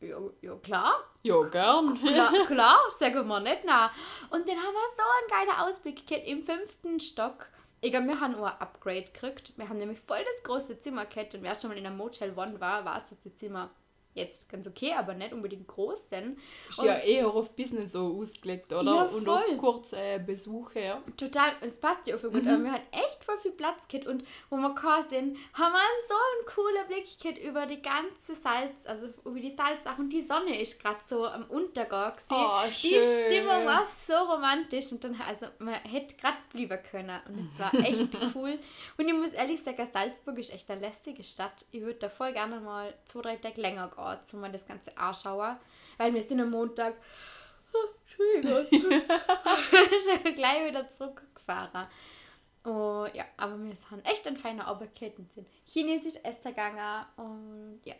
ja, 0.00 0.18
ja 0.42 0.54
klar. 0.56 0.94
Ja, 1.22 1.40
gern. 1.44 1.98
Klar, 2.00 2.32
klar 2.46 2.78
sagen 2.90 3.26
wir 3.26 3.40
nicht 3.40 3.64
nach. 3.64 3.92
Und 4.30 4.46
dann 4.48 4.56
haben 4.56 4.74
wir 4.74 4.90
so 4.96 5.02
einen 5.36 5.46
geilen 5.46 5.60
Ausblick 5.68 6.06
gehabt 6.06 6.26
im 6.26 6.42
fünften 6.44 7.00
Stock. 7.00 7.46
Glaube, 7.90 8.06
wir 8.06 8.20
haben 8.20 8.34
auch 8.36 8.46
ein 8.46 8.60
Upgrade 8.60 9.04
gekriegt. 9.04 9.52
Wir 9.56 9.68
haben 9.68 9.78
nämlich 9.78 10.00
voll 10.00 10.24
das 10.24 10.42
große 10.42 10.80
Zimmer 10.80 11.06
gehabt 11.06 11.34
und 11.34 11.42
wer 11.42 11.54
schon 11.54 11.70
mal 11.70 11.78
in 11.78 11.86
einem 11.86 11.96
Motel 11.96 12.32
One 12.36 12.60
war, 12.60 12.84
weiß, 12.84 13.10
dass 13.10 13.20
die 13.20 13.34
Zimmer 13.34 13.70
jetzt 14.14 14.48
ganz 14.48 14.66
okay, 14.66 14.92
aber 14.94 15.14
nicht 15.14 15.32
unbedingt 15.32 15.66
groß 15.66 16.08
sind. 16.10 16.38
Ist 16.68 16.82
ja 16.82 16.98
eher 16.98 17.28
auf 17.28 17.54
Business 17.56 17.92
so 17.92 18.18
ausgelegt, 18.20 18.72
oder? 18.72 18.82
Ja, 18.84 19.02
Und 19.04 19.28
auf 19.28 19.44
kurze 19.58 20.20
Besuche. 20.24 20.98
Total, 21.16 21.52
es 21.60 21.78
passt 21.78 22.06
ja 22.06 22.16
auch 22.16 22.20
voll 22.20 22.30
gut. 22.30 22.46
Aber 22.46 22.62
wir 22.62 22.72
hatten 22.72 22.92
echt 22.92 23.24
voll 23.24 23.38
viel 23.38 23.52
Platz 23.52 23.88
gehabt 23.88 24.06
und 24.06 24.24
wo 24.50 24.56
wir 24.56 24.68
gekommen 24.74 25.04
sind, 25.10 25.36
haben 25.54 25.72
wir 25.72 25.80
einen 25.80 26.08
so 26.08 26.14
einen 26.14 26.54
coolen 26.54 26.86
Blick 26.88 27.18
gehabt 27.20 27.38
über 27.38 27.66
die 27.66 27.82
ganze 27.82 28.34
Salz, 28.34 28.86
also 28.86 29.08
über 29.24 29.40
die 29.40 29.50
Salzach 29.50 29.98
und 29.98 30.10
die 30.10 30.22
Sonne 30.22 30.60
ist 30.60 30.80
gerade 30.80 31.00
so 31.06 31.26
am 31.26 31.44
Untergang 31.46 32.12
gewesen. 32.12 32.26
Oh, 32.30 32.62
Die 32.68 32.72
schön. 32.88 33.02
Stimmung 33.26 33.64
war 33.66 33.86
so 33.88 34.14
romantisch 34.14 34.92
und 34.92 35.02
dann, 35.04 35.20
also 35.26 35.46
man 35.58 35.74
hätte 35.74 36.16
gerade 36.16 36.36
bleiben 36.52 36.78
können 36.90 37.20
und 37.28 37.40
es 37.40 37.58
war 37.58 37.72
echt 37.74 38.08
cool. 38.34 38.58
Und 38.96 39.08
ich 39.08 39.14
muss 39.14 39.32
ehrlich 39.32 39.62
sagen, 39.62 39.86
Salzburg 39.90 40.38
ist 40.38 40.52
echt 40.52 40.70
eine 40.70 40.80
lässige 40.80 41.22
Stadt. 41.24 41.64
Ich 41.72 41.80
würde 41.80 41.98
da 41.98 42.08
voll 42.08 42.32
gerne 42.32 42.60
mal 42.60 42.94
zwei, 43.04 43.22
drei 43.22 43.36
Tage 43.36 43.60
länger 43.60 43.88
gehen, 43.94 44.03
um 44.34 44.40
mal 44.40 44.52
das 44.52 44.66
Ganze 44.66 44.96
anschauen, 44.96 45.56
weil 45.96 46.14
wir 46.14 46.22
sind 46.22 46.40
am 46.40 46.50
Montag, 46.50 46.94
oh, 47.72 47.88
Entschuldigung, 48.36 49.00
schon 50.22 50.34
gleich 50.34 50.68
wieder 50.68 50.88
zurückgefahren. 50.88 51.88
Oh, 52.64 53.06
ja, 53.12 53.24
aber 53.36 53.62
wir 53.62 53.76
haben 53.90 54.04
echt 54.04 54.26
ein 54.26 54.36
feiner 54.36 54.68
und 55.18 55.30
sind 55.32 55.46
chinesisch 55.66 56.16
essen 56.22 56.48
gegangen 56.48 57.06
und 57.16 57.80
ja. 57.84 57.94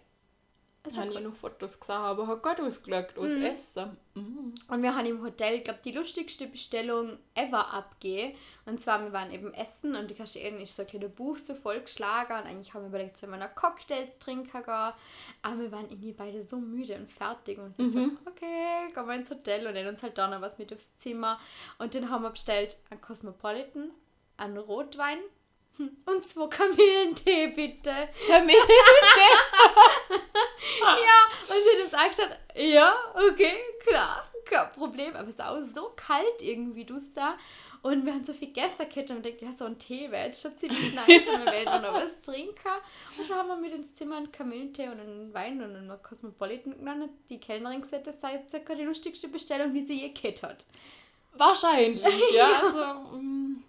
Ich 0.86 0.96
war 0.96 1.04
habe 1.04 1.14
cool. 1.14 1.20
noch 1.22 1.34
Fotos 1.34 1.80
gesehen, 1.80 1.94
aber 1.94 2.26
hat 2.26 2.42
gut 2.42 2.60
ausgelegt, 2.60 3.18
aus 3.18 3.32
Essen. 3.32 3.96
Mhm. 4.14 4.54
Und 4.68 4.82
wir 4.82 4.94
haben 4.94 5.06
im 5.06 5.22
Hotel, 5.22 5.60
glaube 5.60 5.80
die 5.82 5.92
lustigste 5.92 6.46
Bestellung 6.46 7.18
ever 7.34 7.72
abgegeben. 7.72 8.36
Und 8.66 8.80
zwar, 8.80 9.02
wir 9.02 9.12
waren 9.12 9.32
eben 9.32 9.54
essen 9.54 9.96
und 9.96 10.10
die 10.10 10.14
Kassiererin 10.14 10.60
ist 10.60 10.76
so 10.76 10.82
ein 10.82 10.88
kleines 10.88 11.12
Buch 11.12 11.38
so 11.38 11.54
vollgeschlagen 11.54 12.38
und 12.38 12.46
eigentlich 12.46 12.74
haben 12.74 12.82
wir 12.82 12.88
überlegt, 12.88 13.16
sollen 13.16 13.32
wir 13.32 13.38
noch 13.38 13.54
Cocktails 13.54 14.18
trinken 14.18 14.62
gehen. 14.62 14.92
Aber 15.42 15.58
wir 15.58 15.72
waren 15.72 15.88
irgendwie 15.88 16.12
beide 16.12 16.42
so 16.42 16.58
müde 16.58 16.96
und 16.96 17.10
fertig 17.10 17.58
und 17.58 17.78
wir 17.78 17.86
mhm. 17.86 18.18
okay, 18.26 18.92
gehen 18.94 19.06
wir 19.06 19.14
ins 19.14 19.30
Hotel 19.30 19.66
und 19.66 19.72
nehmen 19.72 19.88
uns 19.88 20.02
halt 20.02 20.18
da 20.18 20.28
noch 20.28 20.42
was 20.42 20.58
mit 20.58 20.72
aufs 20.72 20.96
Zimmer. 20.98 21.40
Und 21.78 21.94
dann 21.94 22.10
haben 22.10 22.22
wir 22.22 22.30
bestellt 22.30 22.76
einen 22.90 23.00
Cosmopolitan, 23.00 23.90
einen 24.36 24.58
Rotwein 24.58 25.18
und 25.78 26.24
zwei 26.24 26.46
Kamillentee, 26.46 27.48
bitte. 27.48 28.08
Termin. 28.26 28.56
Ja, 30.80 31.54
und 31.54 31.62
sie 31.62 31.76
hat 31.76 31.84
uns 31.84 31.94
angeschaut, 31.94 32.38
ja, 32.56 32.94
okay, 33.14 33.56
klar, 33.86 34.28
kein 34.44 34.72
Problem. 34.72 35.14
Aber 35.14 35.28
es 35.28 35.38
war 35.38 35.50
auch 35.50 35.62
so 35.62 35.92
kalt 35.94 36.42
irgendwie, 36.42 36.84
du 36.84 36.98
da. 37.14 37.36
Und 37.82 38.06
wir 38.06 38.14
haben 38.14 38.24
so 38.24 38.32
viel 38.32 38.48
gegessen 38.48 38.88
gehabt 38.88 39.10
und 39.10 39.26
dachten, 39.26 39.44
ja, 39.44 39.52
so 39.52 39.66
ein 39.66 39.78
Tee 39.78 40.10
wäre 40.10 40.26
jetzt 40.26 40.40
schon 40.40 40.56
ziemlich 40.56 40.94
nice, 40.94 41.06
wenn 41.06 41.44
wir 41.44 41.52
werden 41.52 41.82
noch 41.82 41.92
was 41.92 42.22
trinken. 42.22 42.54
Und 43.18 43.28
dann 43.28 43.38
haben 43.38 43.48
wir 43.48 43.56
mit 43.56 43.74
ins 43.74 43.94
Zimmer 43.94 44.16
einen 44.16 44.32
Kamillentee 44.32 44.88
und 44.88 45.00
einen 45.00 45.34
Wein 45.34 45.62
und 45.62 45.76
einen 45.76 46.02
Cosmopolitan 46.02 46.78
genommen. 46.78 47.10
Die 47.28 47.38
Kellnerin 47.38 47.82
gesagt, 47.82 48.06
das 48.06 48.22
sei 48.22 48.42
circa 48.48 48.74
die 48.74 48.84
lustigste 48.84 49.28
Bestellung, 49.28 49.74
die 49.74 49.82
sie 49.82 50.00
je 50.00 50.12
gehabt 50.14 50.42
hat. 50.42 50.64
Wahrscheinlich, 51.34 52.32
ja. 52.32 52.62
Also, 52.62 53.16
mm, 53.18 53.62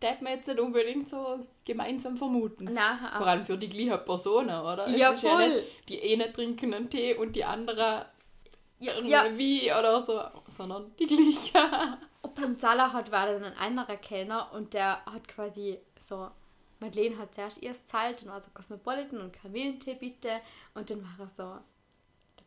das 0.00 0.10
hat 0.12 0.22
man 0.22 0.32
jetzt 0.32 0.48
nicht 0.48 0.58
unbedingt 0.58 1.08
so 1.08 1.46
gemeinsam 1.64 2.16
vermuten. 2.16 2.64
Nein, 2.64 2.98
Vor 3.16 3.26
allem 3.26 3.44
für 3.46 3.56
die 3.58 3.68
gleiche 3.68 3.98
Person, 3.98 4.46
oder? 4.46 4.86
Es 4.88 4.96
Ja, 4.98 5.10
ist 5.10 5.20
voll. 5.20 5.48
nicht, 5.48 5.64
die 5.88 6.12
eine 6.12 6.32
trinken 6.32 6.74
einen 6.74 6.88
Tee 6.90 7.14
und 7.14 7.34
die 7.36 7.44
andere 7.44 8.06
Ja, 8.78 8.94
irgendwie 8.94 9.10
ja. 9.10 9.38
wie 9.38 9.70
oder 9.72 10.00
so, 10.02 10.20
sondern 10.48 10.92
die 10.98 11.06
gleiche. 11.06 11.98
Und 12.22 12.34
beim 12.34 12.58
Zahler 12.58 12.92
hat 12.92 13.10
war 13.12 13.26
dann 13.26 13.44
ein 13.44 13.56
anderer 13.56 13.96
Kellner 13.96 14.50
und 14.52 14.74
der 14.74 15.02
hat 15.06 15.26
quasi 15.26 15.78
so, 15.98 16.28
Madeleine 16.78 17.16
hat 17.16 17.34
zuerst 17.34 17.62
erst 17.62 17.88
zahlt, 17.88 18.20
dann 18.20 18.28
war 18.28 18.40
so 18.42 18.50
Cosmopolitan 18.52 19.20
und 19.22 19.32
Kamillentee 19.32 19.94
bitte 19.94 20.40
und 20.74 20.90
dann 20.90 21.02
war 21.02 21.26
er 21.26 21.28
so, 21.28 21.58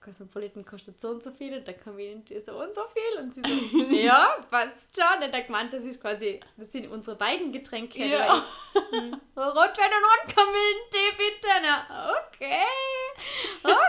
Cosmopolitan 0.04 0.66
kostet 0.66 1.00
so 1.00 1.10
und 1.10 1.24
so 1.24 1.32
viel 1.32 1.58
und 1.58 1.66
der 1.66 1.76
Kamillentee 1.76 2.40
so 2.42 2.62
und 2.62 2.76
so 2.76 2.82
viel 2.88 3.24
und 3.24 3.34
sie 3.34 3.42
so, 3.42 3.78
ja, 3.96 4.38
passt 4.50 4.96
schon. 4.96 5.24
Und 5.24 5.32
er 5.32 5.40
hat 5.40 5.48
gemeint, 5.48 5.72
das 5.72 5.86
ist 5.86 6.02
quasi, 6.02 6.40
das 6.58 6.72
sind 6.72 6.90
unsere 6.92 7.16
beiden 7.16 7.52
Getränke. 7.52 8.06
Ja. 8.06 8.44
hm, 8.74 9.14
Rotwein 9.38 9.92
und 9.92 10.36
Kamillentee 10.36 11.12
bitte. 11.18 11.48
Na, 11.62 12.12
okay, 12.28 12.64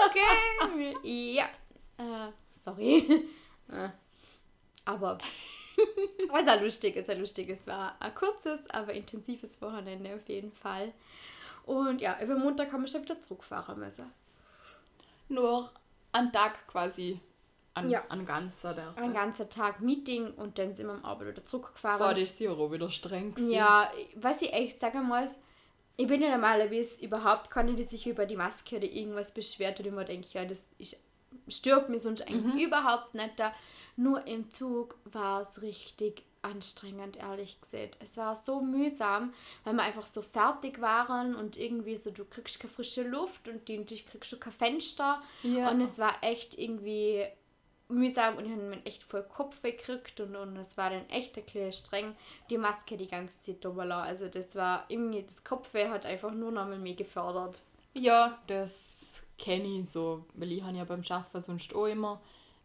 okay, 0.09 0.97
ja, 1.35 1.45
äh, 1.99 2.33
sorry. 2.65 3.29
Äh, 3.71 3.89
aber 4.85 5.19
es 5.77 6.41
ist 6.41 6.47
ja 6.47 6.55
lustig, 6.55 6.97
es 6.97 7.07
ja 7.07 7.15
lustig. 7.15 7.49
Es 7.49 7.67
war 7.67 7.97
ein 7.99 8.15
kurzes, 8.15 8.69
aber 8.71 8.93
intensives 8.93 9.61
Wochenende 9.61 10.15
auf 10.15 10.29
jeden 10.29 10.53
Fall. 10.53 10.93
Und 11.67 12.01
ja, 12.01 12.21
über 12.21 12.37
Montag 12.37 12.73
haben 12.73 12.83
wir 12.83 12.89
schon 12.89 13.03
wieder 13.03 13.21
zurückfahren 13.21 13.79
müssen. 13.79 14.13
Nur 15.29 15.71
ein 16.15 16.33
Tag 16.33 16.67
quasi. 16.67 17.21
An, 17.77 17.91
Ja. 17.91 18.05
an 18.09 18.25
ganzer 18.25 18.73
der. 18.73 18.97
Ein 18.97 19.13
ganzer 19.13 19.49
Tag 19.49 19.81
Meeting 19.81 20.33
und 20.35 20.59
dann 20.59 20.75
sind 20.77 20.87
wir 20.87 20.95
am 20.95 21.05
Abend 21.05 21.29
wieder 21.29 21.43
zurückgefahren. 21.45 21.99
Boah, 21.99 22.15
das 22.15 22.31
ist 22.31 22.41
ja 22.41 22.53
auch 22.53 22.71
wieder 22.71 22.89
streng 22.89 23.35
gewesen. 23.35 23.51
Ja, 23.51 23.91
was 24.15 24.43
ich 24.43 24.53
echt 24.53 24.79
sagen 24.79 25.03
muss, 25.03 25.37
ich 25.97 26.07
bin 26.07 26.23
ja 26.23 26.31
normalerweise 26.31 27.03
überhaupt 27.05 27.51
keine, 27.51 27.75
die 27.75 27.83
sich 27.83 28.07
über 28.07 28.27
die 28.27 28.37
Maske 28.37 28.77
oder 28.77 28.87
irgendwas 28.87 29.35
beschwert 29.35 29.81
oder 29.81 29.89
immer 29.89 30.05
denke, 30.05 30.29
ja, 30.33 30.45
das 30.45 30.73
ist, 30.79 31.03
stört 31.49 31.89
mich 31.89 32.03
sonst 32.03 32.23
eigentlich 32.29 32.63
überhaupt 32.65 33.15
nicht 33.15 33.41
da. 33.41 33.53
Nur 33.97 34.25
im 34.27 34.49
Zug 34.51 34.97
war 35.05 35.41
es 35.43 35.61
richtig 35.61 36.23
anstrengend, 36.45 37.17
ehrlich 37.17 37.61
gesagt. 37.61 37.97
Es 38.01 38.17
war 38.17 38.37
so 38.37 38.61
mühsam, 38.61 39.33
weil 39.65 39.75
wir 39.75 39.83
einfach 39.83 40.07
so 40.07 40.23
fertig 40.23 40.81
waren 40.81 41.35
und 41.35 41.57
irgendwie 41.57 41.97
so, 41.97 42.11
du 42.11 42.25
kriegst 42.25 42.61
keine 42.61 42.73
frische 42.73 43.03
Luft 43.03 43.49
und 43.49 43.69
die, 43.69 43.79
natürlich 43.79 44.07
kriegst 44.07 44.33
du 44.33 44.39
kein 44.39 44.53
Fenster. 44.53 45.23
Ja. 45.43 45.71
Und 45.71 45.81
es 45.81 45.99
war 45.99 46.15
echt 46.23 46.59
irgendwie 46.59 47.25
mühsam 47.89 48.37
und 48.37 48.47
ich 48.47 48.53
habe 48.53 48.63
mir 48.63 48.85
echt 48.87 49.03
voll 49.03 49.23
Kopf 49.23 49.63
gekriegt 49.63 50.21
und, 50.21 50.37
und 50.37 50.57
es 50.57 50.77
war 50.77 50.91
dann 50.91 51.09
echt 51.11 51.37
ein 51.37 51.45
bisschen 51.45 51.73
streng, 51.73 52.17
die 52.51 52.59
Maske 52.59 52.97
die 52.97 53.09
ganze 53.09 53.41
Zeit 53.41 53.65
drüber. 53.65 53.85
Also 53.85 54.29
das 54.29 54.57
war 54.57 54.85
irgendwie, 54.89 55.23
das 55.23 55.45
Kopfweh 55.45 55.89
hat 55.89 56.07
einfach 56.07 56.33
nur 56.33 56.51
noch 56.53 56.67
mal 56.67 56.79
mehr 56.79 56.95
gefördert. 56.95 57.63
Ja, 57.93 58.39
das 58.47 59.23
kenne 59.39 59.81
ich 59.81 59.91
so, 59.91 60.25
weil 60.35 60.53
ich 60.53 60.63
habe 60.63 60.77
ja 60.77 60.85
beim 60.85 61.05
Schaffen 61.05 61.41
sonst 61.41 61.75
auch 61.75 61.87
immer 61.87 62.21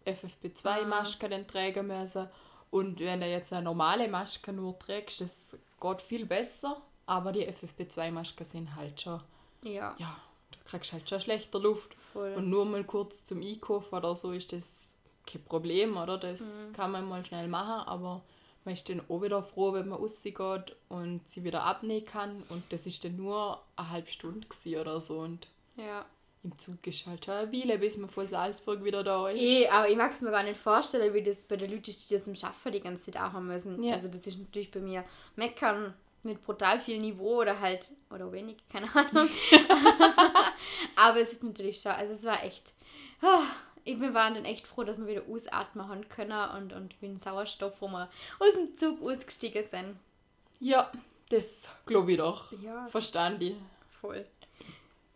Ah. 0.06 0.12
FFP2-Maske 0.12 1.30
dann 1.30 1.48
tragen 1.48 1.88
müssen. 1.88 2.28
Und 2.72 3.00
wenn 3.00 3.22
du 3.22 3.28
jetzt 3.28 3.52
eine 3.54 3.64
normale 3.64 4.08
Maske 4.08 4.54
nur 4.54 4.78
trägst, 4.78 5.22
das 5.22 5.56
geht 5.82 6.02
viel 6.02 6.26
besser. 6.26 6.82
Aber 7.06 7.32
die 7.32 7.48
FFP2-Masken 7.48 8.46
sind 8.46 8.76
halt 8.76 9.02
schon, 9.02 9.20
Ja, 9.64 9.96
ja, 9.98 10.16
du 10.52 10.58
kriegst 10.70 10.94
halt 10.94 11.10
schon 11.10 11.20
schlechter 11.22 11.60
Luft. 11.60 11.96
voll. 11.96 12.34
Und 12.36 12.50
nur 12.50 12.66
mal 12.66 12.84
kurz 12.84 13.26
zum 13.26 13.42
Einkaufen 13.42 13.94
oder 13.96 14.16
so 14.16 14.32
ist 14.32 14.52
das 14.54 14.72
kein 15.26 15.44
Problem, 15.44 15.98
oder? 15.98 16.18
Das 16.18 16.40
Mhm. 16.42 16.74
kann 16.74 16.92
man 16.92 17.08
mal 17.10 17.26
schnell 17.26 17.48
machen, 17.48 17.88
aber 17.88 18.22
man 18.66 18.74
ist 18.76 18.88
dann 18.90 19.02
auch 19.10 19.22
wieder 19.22 19.42
froh, 19.44 19.74
wenn 19.74 19.88
man 19.88 19.98
rausgeht 20.00 20.76
und 20.90 21.28
sie 21.28 21.44
wieder 21.44 21.64
abnehmen 21.64 22.06
kann. 22.06 22.44
Und 22.50 22.64
das 22.72 22.86
ist 22.86 23.04
dann 23.04 23.16
nur 23.16 23.60
eine 23.76 23.90
halbe 23.90 24.10
Stunde 24.10 24.48
oder 24.80 25.02
so. 25.02 25.20
Und 25.20 25.48
ja. 25.76 26.06
Im 26.44 26.58
Zug 26.58 26.86
ist 26.88 27.06
halt 27.06 27.26
schon 27.26 27.34
eine 27.34 27.52
Weile, 27.52 27.78
bis 27.80 27.98
man 27.98 28.10
von 28.10 28.26
Salzburg 28.26 28.84
wieder 28.84 29.04
da 29.04 29.28
ist. 29.30 29.40
Eh, 29.42 29.68
aber 29.68 29.90
ich 29.90 29.98
mag 29.98 30.14
es 30.14 30.22
mir 30.22 30.32
gar 30.32 30.44
nicht 30.44 30.58
vorstellen, 30.60 31.14
wie 31.14 31.22
das 31.22 31.40
bei 31.42 31.58
den 31.58 31.70
Leuten 31.70 31.90
ist, 31.90 32.10
die 32.10 32.14
das 32.14 32.28
im 32.28 32.36
Schaffen 32.36 32.72
die 32.72 32.80
ganze 32.82 33.12
Zeit 33.12 33.18
auch 33.22 33.34
haben 33.34 33.48
müssen. 33.48 33.84
Ja. 33.84 33.94
Also 33.94 34.08
das 34.08 34.26
ist 34.26 34.40
natürlich 34.40 34.72
bei 34.72 34.80
mir 34.80 35.04
meckern 35.36 35.94
mit 36.24 36.42
brutal 36.44 36.80
viel 36.80 37.00
Niveau 37.00 37.42
oder 37.42 37.60
halt, 37.60 37.92
oder 38.10 38.32
wenig, 38.32 38.58
keine 38.72 38.88
Ahnung. 38.96 39.28
aber 40.96 41.20
es 41.20 41.32
ist 41.32 41.44
natürlich 41.44 41.82
schon, 41.82 41.92
also 41.92 42.14
es 42.14 42.24
war 42.24 42.44
echt, 42.44 42.74
ah, 43.22 43.44
ich- 43.84 44.00
wir 44.00 44.14
waren 44.14 44.36
dann 44.36 44.46
echt 44.46 44.68
froh, 44.68 44.84
dass 44.84 44.98
wir 44.98 45.08
wieder 45.08 45.24
ausatmen 45.30 45.88
haben 45.88 46.08
können 46.10 46.50
und, 46.52 46.74
und 46.74 46.96
wie 47.02 47.08
ein 47.08 47.20
Sauerstoff, 47.20 47.74
wo 47.82 47.88
wir 47.88 48.10
aus 48.40 48.54
dem 48.54 48.76
Zug 48.78 49.02
ausgestiegen 49.02 49.68
sind. 49.68 49.96
Ja, 50.60 50.92
das 51.30 51.70
glaube 51.86 52.12
ich 52.14 52.18
doch. 52.18 52.52
Ja, 52.62 52.88
Verstand 52.88 53.42
ich. 53.44 53.56
voll. 54.02 54.26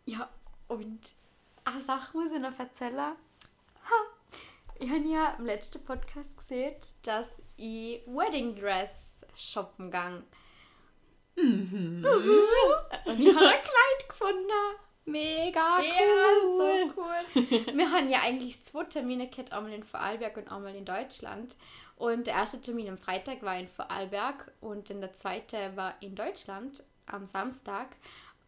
Ja, 0.05 0.29
und 0.67 0.99
eine 1.65 1.81
Sache 1.81 2.17
muss 2.17 2.31
ich 2.31 2.39
noch 2.39 2.57
erzählen. 2.59 2.97
Ha, 2.97 3.15
ich 4.79 4.89
habe 4.89 5.07
ja 5.07 5.35
im 5.37 5.45
letzten 5.45 5.83
Podcast 5.85 6.37
gesehen, 6.37 6.75
dass 7.03 7.41
ich 7.57 8.01
Wedding 8.07 8.55
Dress 8.55 9.11
shoppen 9.35 9.91
gang. 9.91 10.23
Mhm. 11.35 12.05
Und 13.05 13.19
ich 13.19 13.35
habe 13.35 13.47
ein 13.47 13.61
Kleid 13.61 14.09
gefunden. 14.09 14.49
Mega 15.05 15.79
Ja, 15.79 15.91
cool. 16.43 16.91
so 16.95 17.01
cool. 17.01 17.75
Wir 17.75 17.91
haben 17.91 18.09
ja 18.09 18.21
eigentlich 18.21 18.63
zwei 18.63 18.83
Termine 18.85 19.27
gehabt, 19.27 19.51
einmal 19.51 19.73
in 19.73 19.83
Vorarlberg 19.83 20.37
und 20.37 20.49
einmal 20.49 20.75
in 20.75 20.85
Deutschland. 20.85 21.57
Und 21.97 22.27
der 22.27 22.35
erste 22.35 22.61
Termin 22.61 22.89
am 22.89 22.97
Freitag 22.97 23.41
war 23.43 23.57
in 23.57 23.67
Vorarlberg 23.67 24.51
und 24.61 24.89
dann 24.89 25.01
der 25.01 25.13
zweite 25.13 25.75
war 25.75 25.95
in 25.99 26.15
Deutschland 26.15 26.83
am 27.05 27.25
Samstag. 27.25 27.87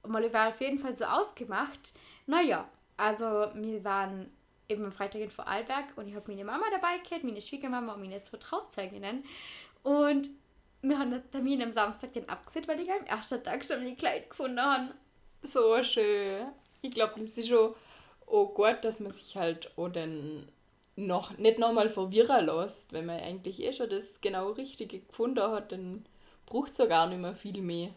Und 0.05 0.11
mal 0.11 0.33
war 0.33 0.49
auf 0.49 0.61
jeden 0.61 0.77
Fall 0.77 0.93
so 0.93 1.05
ausgemacht. 1.05 1.93
Naja, 2.27 2.69
also 2.95 3.25
wir 3.55 3.83
waren 3.83 4.31
eben 4.69 4.85
am 4.85 4.91
Freitag 4.91 5.21
in 5.21 5.31
Vorarlberg 5.31 5.85
und 5.95 6.07
ich 6.07 6.15
habe 6.15 6.31
meine 6.31 6.45
Mama 6.45 6.65
dabei 6.71 6.99
gehabt, 6.99 7.23
meine 7.23 7.41
Schwiegermama 7.41 7.93
und 7.93 8.01
meine 8.01 8.21
zwei 8.21 8.37
Trauzeuginnen. 8.37 9.23
Und 9.83 10.29
wir 10.81 10.99
haben 10.99 11.11
den 11.11 11.31
Termin 11.31 11.61
am 11.63 11.71
Samstag 11.71 12.13
den 12.13 12.29
abgesehen, 12.29 12.67
weil 12.67 12.79
ich 12.79 12.91
am 12.91 13.05
ersten 13.05 13.43
Tag 13.43 13.65
schon 13.65 13.83
mein 13.83 13.97
Kleid 13.97 14.29
gefunden 14.29 14.61
habe. 14.61 14.91
So 15.41 15.83
schön. 15.83 16.47
Ich 16.81 16.91
glaube, 16.91 17.19
das 17.19 17.37
ist 17.37 17.47
schon 17.47 17.73
auch 18.27 18.53
gut, 18.53 18.77
dass 18.83 18.99
man 18.99 19.11
sich 19.11 19.35
halt 19.37 19.71
auch 19.75 19.89
dann 19.89 20.47
noch 20.95 21.37
nicht 21.37 21.57
nochmal 21.57 21.89
verwirren 21.89 22.45
lässt. 22.45 22.93
Wenn 22.93 23.07
man 23.07 23.19
eigentlich 23.19 23.61
eh 23.61 23.73
schon 23.73 23.89
das 23.89 24.21
genau 24.21 24.51
Richtige 24.51 24.99
gefunden 24.99 25.43
hat, 25.43 25.71
dann 25.71 26.05
braucht 26.45 26.71
es 26.71 26.77
ja 26.77 26.85
gar 26.85 27.07
nicht 27.07 27.19
mehr 27.19 27.35
viel 27.35 27.61
mehr. 27.61 27.89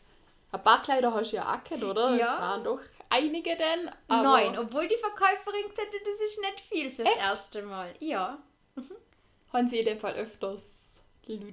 Ein 0.51 0.63
paar 0.63 0.83
Kleider 0.83 1.13
hast 1.13 1.33
du 1.33 1.37
ja 1.37 1.43
auch 1.55 1.63
gehabt, 1.65 1.83
oder? 1.85 2.17
Ja. 2.17 2.35
Es 2.35 2.41
waren 2.41 2.65
doch 2.65 2.81
einige 3.11 3.57
dann. 3.57 3.95
aber- 4.09 4.23
Neun, 4.23 4.59
obwohl 4.59 4.89
die 4.89 4.97
Verkäuferin 4.97 5.69
gesagt 5.69 5.89
hat, 5.89 6.07
das 6.07 6.21
ist 6.21 6.41
nicht 6.41 6.61
viel 6.61 6.91
fürs 6.91 7.09
Echt? 7.09 7.19
erste 7.19 7.63
Mal. 7.63 7.95
Ja. 8.01 8.39
haben 9.53 9.69
sie 9.69 9.81
in 9.81 9.87
dem 9.87 9.99
Fall 9.99 10.15
öfters 10.15 11.03
Leute, 11.27 11.45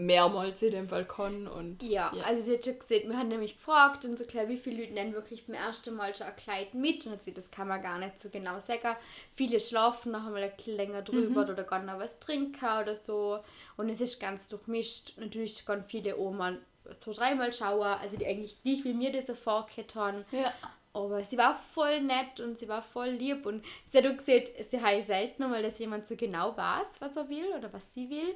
mehrmals 0.00 0.62
in 0.62 0.70
dem 0.72 1.08
können 1.08 1.46
und 1.46 1.82
Ja, 1.82 2.12
also 2.24 2.42
sie 2.42 2.54
hat 2.54 2.64
schon 2.64 2.78
gesehen, 2.78 3.10
wir 3.10 3.18
haben 3.18 3.28
nämlich 3.28 3.56
gefragt 3.56 4.04
und 4.04 4.18
so 4.18 4.24
klar, 4.24 4.48
wie 4.48 4.56
viele 4.56 4.80
Leute 4.82 4.94
nehmen 4.94 5.12
wirklich 5.12 5.46
beim 5.46 5.54
ersten 5.54 5.94
Mal 5.94 6.14
schon 6.14 6.26
ein 6.26 6.36
Kleid 6.36 6.74
mit 6.74 7.06
und 7.06 7.12
hat 7.12 7.22
sie, 7.22 7.34
das 7.34 7.50
kann 7.50 7.68
man 7.68 7.82
gar 7.82 7.98
nicht 7.98 8.18
so 8.18 8.30
genau 8.30 8.58
sagen. 8.58 8.96
Viele 9.34 9.60
schlafen 9.60 10.12
noch 10.12 10.26
einmal 10.26 10.42
ein 10.42 10.56
bisschen 10.56 10.76
länger 10.76 11.02
drüber 11.02 11.42
oder 11.42 11.62
gehen 11.62 11.86
noch 11.86 11.98
was 11.98 12.18
trinken 12.18 12.80
oder 12.80 12.96
so 12.96 13.40
und 13.76 13.88
es 13.88 14.00
ist 14.00 14.20
ganz 14.20 14.48
durchmischt. 14.48 15.18
Natürlich 15.18 15.64
gehen 15.66 15.84
viele 15.86 16.16
Oman 16.16 16.58
zwei, 16.98 17.12
dreimal 17.12 17.52
schauen, 17.52 17.82
also 17.82 18.16
die 18.16 18.26
eigentlich 18.26 18.60
gleich 18.62 18.84
wie 18.84 18.94
mir 18.94 19.12
das 19.12 19.30
vorgehört 19.38 19.94
haben. 19.94 20.24
ja. 20.32 20.52
Aber 20.92 21.22
sie 21.22 21.38
war 21.38 21.54
voll 21.54 22.00
nett 22.00 22.40
und 22.40 22.58
sie 22.58 22.66
war 22.66 22.82
voll 22.82 23.10
lieb 23.10 23.46
und 23.46 23.64
sie 23.86 23.98
hat 23.98 24.06
auch 24.08 24.16
gesehen, 24.16 24.48
sie 24.68 24.80
hat 24.80 25.06
selten 25.06 25.48
mal, 25.48 25.62
dass 25.62 25.78
jemand 25.78 26.04
so 26.04 26.16
genau 26.16 26.56
weiß, 26.56 27.00
was 27.00 27.16
er 27.16 27.28
will 27.28 27.46
oder 27.56 27.72
was 27.72 27.94
sie 27.94 28.10
will. 28.10 28.34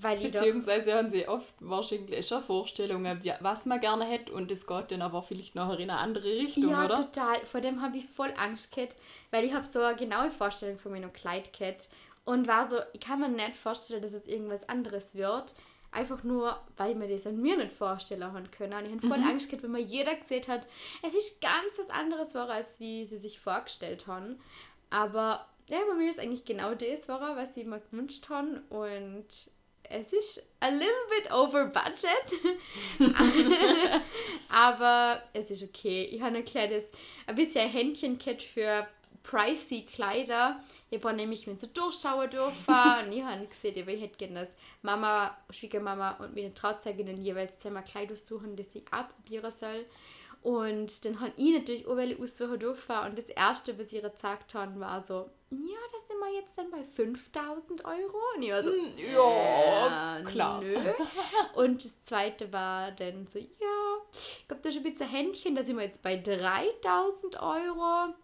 Weil 0.00 0.18
Beziehungsweise 0.18 0.94
haben 0.94 1.10
sie 1.10 1.26
oft 1.28 1.52
wahrscheinlich 1.60 2.26
schon 2.26 2.42
Vorstellungen, 2.42 3.20
was 3.40 3.66
man 3.66 3.80
gerne 3.80 4.04
hätte 4.04 4.32
und 4.32 4.50
es 4.50 4.66
geht 4.66 4.90
dann 4.90 5.02
aber 5.02 5.22
vielleicht 5.22 5.54
nachher 5.54 5.78
in 5.78 5.90
eine 5.90 5.98
andere 5.98 6.28
Richtung, 6.28 6.70
Ja, 6.70 6.84
oder? 6.84 6.96
total. 6.96 7.44
Vor 7.46 7.60
dem 7.60 7.82
habe 7.82 7.96
ich 7.96 8.06
voll 8.06 8.32
Angst 8.36 8.74
gehabt, 8.74 8.96
weil 9.30 9.44
ich 9.44 9.54
habe 9.54 9.66
so 9.66 9.80
eine 9.80 9.96
genaue 9.96 10.30
Vorstellung 10.30 10.78
von 10.78 10.92
meinem 10.92 11.12
Kleid 11.12 11.52
gehabt 11.56 11.88
und 12.24 12.46
war 12.46 12.68
so, 12.68 12.76
ich 12.92 13.00
kann 13.00 13.20
mir 13.20 13.28
nicht 13.28 13.56
vorstellen, 13.56 14.02
dass 14.02 14.12
es 14.12 14.26
irgendwas 14.26 14.68
anderes 14.68 15.14
wird. 15.14 15.54
Einfach 15.90 16.22
nur, 16.22 16.60
weil 16.76 16.94
mir 16.94 17.08
das 17.08 17.26
an 17.26 17.40
mir 17.40 17.56
nicht 17.56 17.72
vorstellen 17.72 18.22
haben 18.22 18.50
können. 18.50 18.74
Und 18.74 18.84
ich 18.84 18.92
habe 18.92 19.08
voll 19.08 19.26
Angst 19.26 19.48
gehabt, 19.48 19.62
wenn 19.62 19.70
mir 19.70 19.80
jeder 19.80 20.14
gesehen 20.14 20.46
hat, 20.46 20.66
es 21.02 21.14
ist 21.14 21.40
ganz 21.40 21.78
was 21.78 21.88
anderes 21.88 22.34
war, 22.34 22.50
als 22.50 22.78
wie 22.78 23.06
sie 23.06 23.16
sich 23.16 23.40
vorgestellt 23.40 24.06
haben. 24.06 24.38
Aber 24.90 25.46
ja, 25.68 25.78
bei 25.88 25.94
mir 25.94 26.10
ist 26.10 26.20
eigentlich 26.20 26.44
genau 26.44 26.74
das 26.74 27.08
war, 27.08 27.36
was 27.36 27.54
sie 27.54 27.64
mir 27.64 27.80
gewünscht 27.80 28.28
haben. 28.28 28.58
Und 28.68 29.26
es 29.90 30.12
ist 30.12 30.46
a 30.60 30.68
little 30.68 30.88
bit 31.10 31.30
over 31.30 31.66
budget. 31.66 32.34
Aber 34.48 35.22
es 35.32 35.50
ist 35.50 35.62
okay. 35.62 36.04
Ich 36.04 36.20
habe 36.20 36.36
ein 36.36 36.44
kleines, 36.44 36.84
ein 37.26 37.34
bisschen 37.34 37.62
ein 37.62 37.70
Händchen 37.70 38.18
für 38.20 38.86
pricey 39.22 39.82
Kleider. 39.82 40.60
Ich 40.90 41.02
habe 41.02 41.14
nämlich 41.14 41.46
mit 41.46 41.60
so 41.60 41.66
durchschauen 41.66 42.30
dürfen 42.30 42.74
und 43.04 43.12
ich 43.12 43.22
habe 43.22 43.46
gesehen, 43.46 43.88
ich 43.88 44.00
hätte 44.00 44.16
gerne, 44.16 44.40
dass 44.40 44.54
Mama, 44.82 45.36
Schwiegermama 45.50 46.12
und 46.18 46.34
meine 46.34 46.54
Trauzeuginnen 46.54 47.16
jeweils 47.22 47.58
zweimal 47.58 47.84
Kleider 47.84 48.16
suchen, 48.16 48.56
das 48.56 48.74
ich 48.74 48.84
auch 48.92 49.08
probieren 49.08 49.52
soll. 49.52 49.86
Und 50.42 51.04
dann 51.04 51.20
habe 51.20 51.32
ich 51.36 51.52
natürlich 51.52 51.86
auch 51.86 51.96
welche 51.96 52.22
aussuchen 52.22 52.58
dürfen. 52.58 52.96
Und 53.06 53.18
das 53.18 53.28
erste, 53.28 53.78
was 53.78 53.90
sie 53.90 54.00
gesagt 54.00 54.54
haben, 54.54 54.78
war 54.80 55.02
so, 55.02 55.28
ja, 55.50 55.78
da 55.92 55.98
sind 55.98 56.18
wir 56.18 56.34
jetzt 56.34 56.56
dann 56.56 56.70
bei 56.70 56.82
5000 56.84 57.84
Euro. 57.84 58.18
Und 58.36 58.42
ich 58.42 58.50
war 58.50 58.62
so, 58.62 58.70
Ja, 58.96 60.18
äh, 60.18 60.22
klar. 60.24 60.60
Nö. 60.60 60.76
Und 61.54 61.84
das 61.84 62.02
zweite 62.04 62.52
war 62.52 62.92
dann 62.92 63.26
so, 63.26 63.38
ja, 63.38 63.46
ich 64.12 64.44
glaube, 64.46 64.62
da 64.62 64.68
ist 64.68 64.76
ein 64.76 64.82
bisschen 64.82 65.08
Händchen, 65.08 65.56
da 65.56 65.62
sind 65.62 65.76
wir 65.76 65.84
jetzt 65.84 66.02
bei 66.02 66.16
3000 66.16 67.40
Euro. 67.42 68.14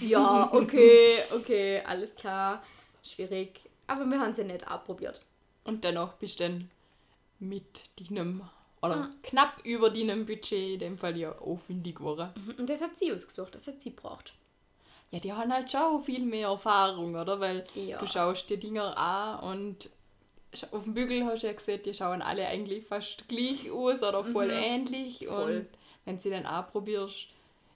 Ja, 0.00 0.50
okay, 0.52 1.18
okay, 1.34 1.82
alles 1.84 2.14
klar. 2.14 2.62
Schwierig. 3.02 3.60
Aber 3.86 4.04
wir 4.06 4.18
haben 4.20 4.30
es 4.30 4.38
ja 4.38 4.44
nicht 4.44 4.66
ausprobiert. 4.66 5.20
Und 5.64 5.84
dennoch 5.84 6.14
bist 6.14 6.40
du 6.40 6.44
dann 6.44 6.70
mit 7.38 7.82
deinem, 7.98 8.42
oder 8.82 8.94
Ah. 8.96 9.10
knapp 9.22 9.64
über 9.64 9.90
deinem 9.90 10.26
Budget, 10.26 10.74
in 10.74 10.78
dem 10.78 10.98
Fall 10.98 11.16
ja 11.16 11.32
aufwendig 11.38 11.96
geworden. 11.96 12.30
Und 12.58 12.68
das 12.68 12.80
hat 12.80 12.96
sie 12.96 13.12
ausgesucht, 13.12 13.54
das 13.54 13.66
hat 13.66 13.80
sie 13.80 13.90
braucht. 13.90 14.34
Ja, 15.10 15.20
die 15.20 15.32
haben 15.32 15.52
halt 15.52 15.70
schon 15.72 16.02
viel 16.04 16.24
mehr 16.24 16.48
Erfahrung, 16.48 17.14
oder? 17.16 17.40
Weil 17.40 17.66
Ja. 17.74 17.98
du 17.98 18.06
schaust 18.06 18.48
die 18.50 18.58
Dinger 18.58 18.96
an 18.96 19.40
und 19.40 19.90
auf 20.72 20.84
dem 20.84 20.94
Bügel 20.94 21.24
hast 21.26 21.42
du 21.42 21.46
ja 21.46 21.52
gesehen, 21.52 21.82
die 21.84 21.94
schauen 21.94 22.22
alle 22.22 22.46
eigentlich 22.46 22.84
fast 22.86 23.28
gleich 23.28 23.70
aus 23.70 24.02
oder 24.02 24.24
voll 24.24 24.50
ähnlich. 24.50 25.22
Mhm. 25.22 25.26
Voll. 25.26 25.56
Und 25.58 25.66
wenn 26.04 26.20
sie 26.20 26.30
dann 26.30 26.46
anprobierst, 26.46 27.26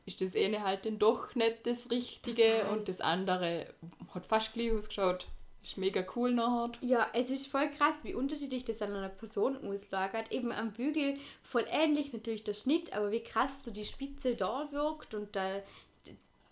ist 0.06 0.20
das 0.20 0.34
eine 0.34 0.62
halt 0.62 0.84
dann 0.84 0.98
doch 0.98 1.34
nicht 1.34 1.58
das 1.66 1.90
Richtige 1.90 2.42
Total. 2.42 2.68
und 2.76 2.88
das 2.88 3.00
andere 3.00 3.66
hat 4.14 4.26
fast 4.26 4.52
gleich 4.54 4.72
ausgeschaut. 4.72 5.26
Ist 5.62 5.78
mega 5.78 6.04
cool 6.16 6.32
nachher. 6.32 6.72
Ja, 6.80 7.06
es 7.12 7.30
ist 7.30 7.46
voll 7.46 7.68
krass, 7.70 8.02
wie 8.02 8.14
unterschiedlich 8.14 8.64
das 8.64 8.82
an 8.82 8.94
einer 8.94 9.08
Person 9.08 9.56
auslagert. 9.68 10.32
Eben 10.32 10.50
am 10.50 10.72
Bügel 10.72 11.18
voll 11.42 11.64
ähnlich 11.70 12.12
natürlich 12.12 12.42
der 12.42 12.54
Schnitt, 12.54 12.92
aber 12.92 13.12
wie 13.12 13.22
krass 13.22 13.64
so 13.64 13.70
die 13.70 13.84
Spitze 13.84 14.34
da 14.34 14.68
wirkt 14.72 15.14
und 15.14 15.36
da 15.36 15.62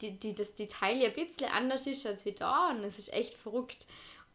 die, 0.00 0.12
die, 0.12 0.34
das 0.34 0.54
Detail 0.54 0.96
ja 0.96 1.08
ein 1.08 1.14
bisschen 1.14 1.46
anders 1.50 1.86
ist 1.86 2.06
als 2.06 2.24
wie 2.24 2.32
da 2.32 2.70
und 2.70 2.84
es 2.84 2.98
ist 2.98 3.12
echt 3.12 3.34
verrückt. 3.34 3.86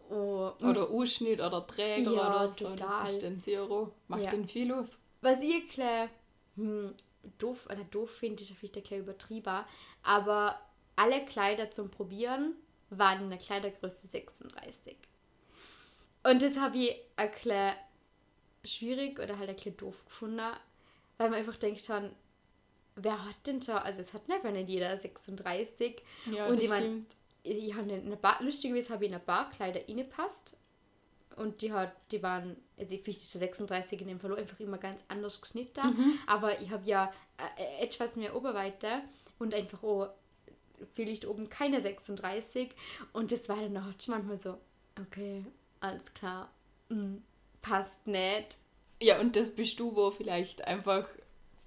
Oh, 0.10 0.52
Oder 0.62 0.90
Ausschnitt 0.90 1.40
oder 1.40 1.66
Träger 1.66 2.12
Ja, 2.12 2.28
oder 2.46 2.54
so. 2.54 2.68
total. 2.70 3.06
Das 3.06 3.12
ist 3.14 3.24
dann 3.24 3.40
Zero. 3.40 3.92
Macht 4.08 4.22
Ja. 4.24 4.32
dann 4.32 4.46
viel 4.48 4.72
aus. 4.72 5.00
Was 5.22 5.42
ich 5.42 5.66
bisschen 5.68 6.10
hm, 6.58 6.94
doof, 7.40 7.66
oder 7.66 7.84
doof 7.90 8.12
finde, 8.12 8.44
ist 8.44 8.52
vielleicht 8.52 8.76
ein 8.78 8.82
bisschen 8.84 9.00
übertrieben, 9.00 9.64
aber 10.04 10.60
alle 10.96 11.26
Kleider 11.26 11.72
zum 11.72 11.90
Probieren 11.90 12.54
waren 12.90 13.24
in 13.24 13.30
der 13.30 13.40
Kleidergröße 13.40 14.08
36. 14.08 14.98
Und 16.24 16.42
das 16.42 16.58
habe 16.58 16.78
ich 16.78 16.96
ein 17.16 17.32
bisschen 17.32 17.74
schwierig 18.64 19.20
oder 19.20 19.38
halt 19.38 19.50
ein 19.50 19.56
bisschen 19.56 19.78
doof 19.78 20.04
gefunden, 20.06 20.52
weil 21.18 21.30
man 21.30 21.40
einfach 21.40 21.58
denkt 21.58 21.82
schon, 21.82 22.12
wer 22.96 23.26
hat 23.26 23.36
denn 23.46 23.62
schon, 23.62 23.76
also 23.76 24.02
es 24.02 24.14
hat 24.14 24.28
nicht, 24.28 24.44
wenn 24.44 24.54
nicht 24.54 24.70
jeder 24.70 24.96
36. 24.96 26.02
Ja, 26.32 26.48
Und 26.48 26.56
das 26.56 26.64
ich 26.64 26.70
mein-. 26.70 27.06
Ich 27.44 27.76
habe 27.76 27.92
in 27.92 28.08
eine 28.08 28.18
Bar, 28.18 28.42
lustigerweise 28.42 28.92
habe 28.92 29.06
ich 29.06 29.12
in 29.12 29.16
ein 29.16 29.24
paar 29.24 29.52
Kleider 29.52 29.82
reingepasst. 29.88 30.58
Und 31.36 31.62
die, 31.62 31.72
hat, 31.72 31.94
die 32.12 32.24
waren, 32.24 32.56
also 32.80 32.96
ich 32.96 33.04
finde 33.04 33.20
die 33.20 33.26
36 33.26 34.02
in 34.02 34.08
dem 34.08 34.20
Fall 34.20 34.36
einfach 34.36 34.60
immer 34.60 34.80
ganz 34.80 35.04
anders 35.10 35.42
geschnitten. 35.42 35.86
Mhm. 35.86 36.20
Aber 36.26 36.60
ich 36.60 36.72
habe 36.72 36.88
ja 36.88 37.14
äh, 37.38 37.84
etwas 37.84 38.16
mehr 38.16 38.36
Oberweite 38.36 39.02
und 39.38 39.54
einfach 39.54 39.84
auch 39.84 40.10
vielleicht 40.94 41.26
oben 41.26 41.50
keine 41.50 41.80
36. 41.82 42.72
Und 43.14 43.32
das 43.32 43.48
war 43.50 43.58
dann 43.58 43.78
auch 43.78 43.94
schon 44.04 44.16
manchmal 44.16 44.40
so, 44.40 44.58
okay, 45.02 45.46
alles 45.80 46.14
klar, 46.14 46.52
mm, 46.90 47.16
passt 47.62 48.06
nicht. 48.08 48.58
Ja, 49.02 49.20
und 49.20 49.36
das 49.36 49.52
bist 49.52 49.80
du, 49.80 49.96
wo 49.96 50.12
vielleicht 50.12 50.66
einfach 50.66 51.08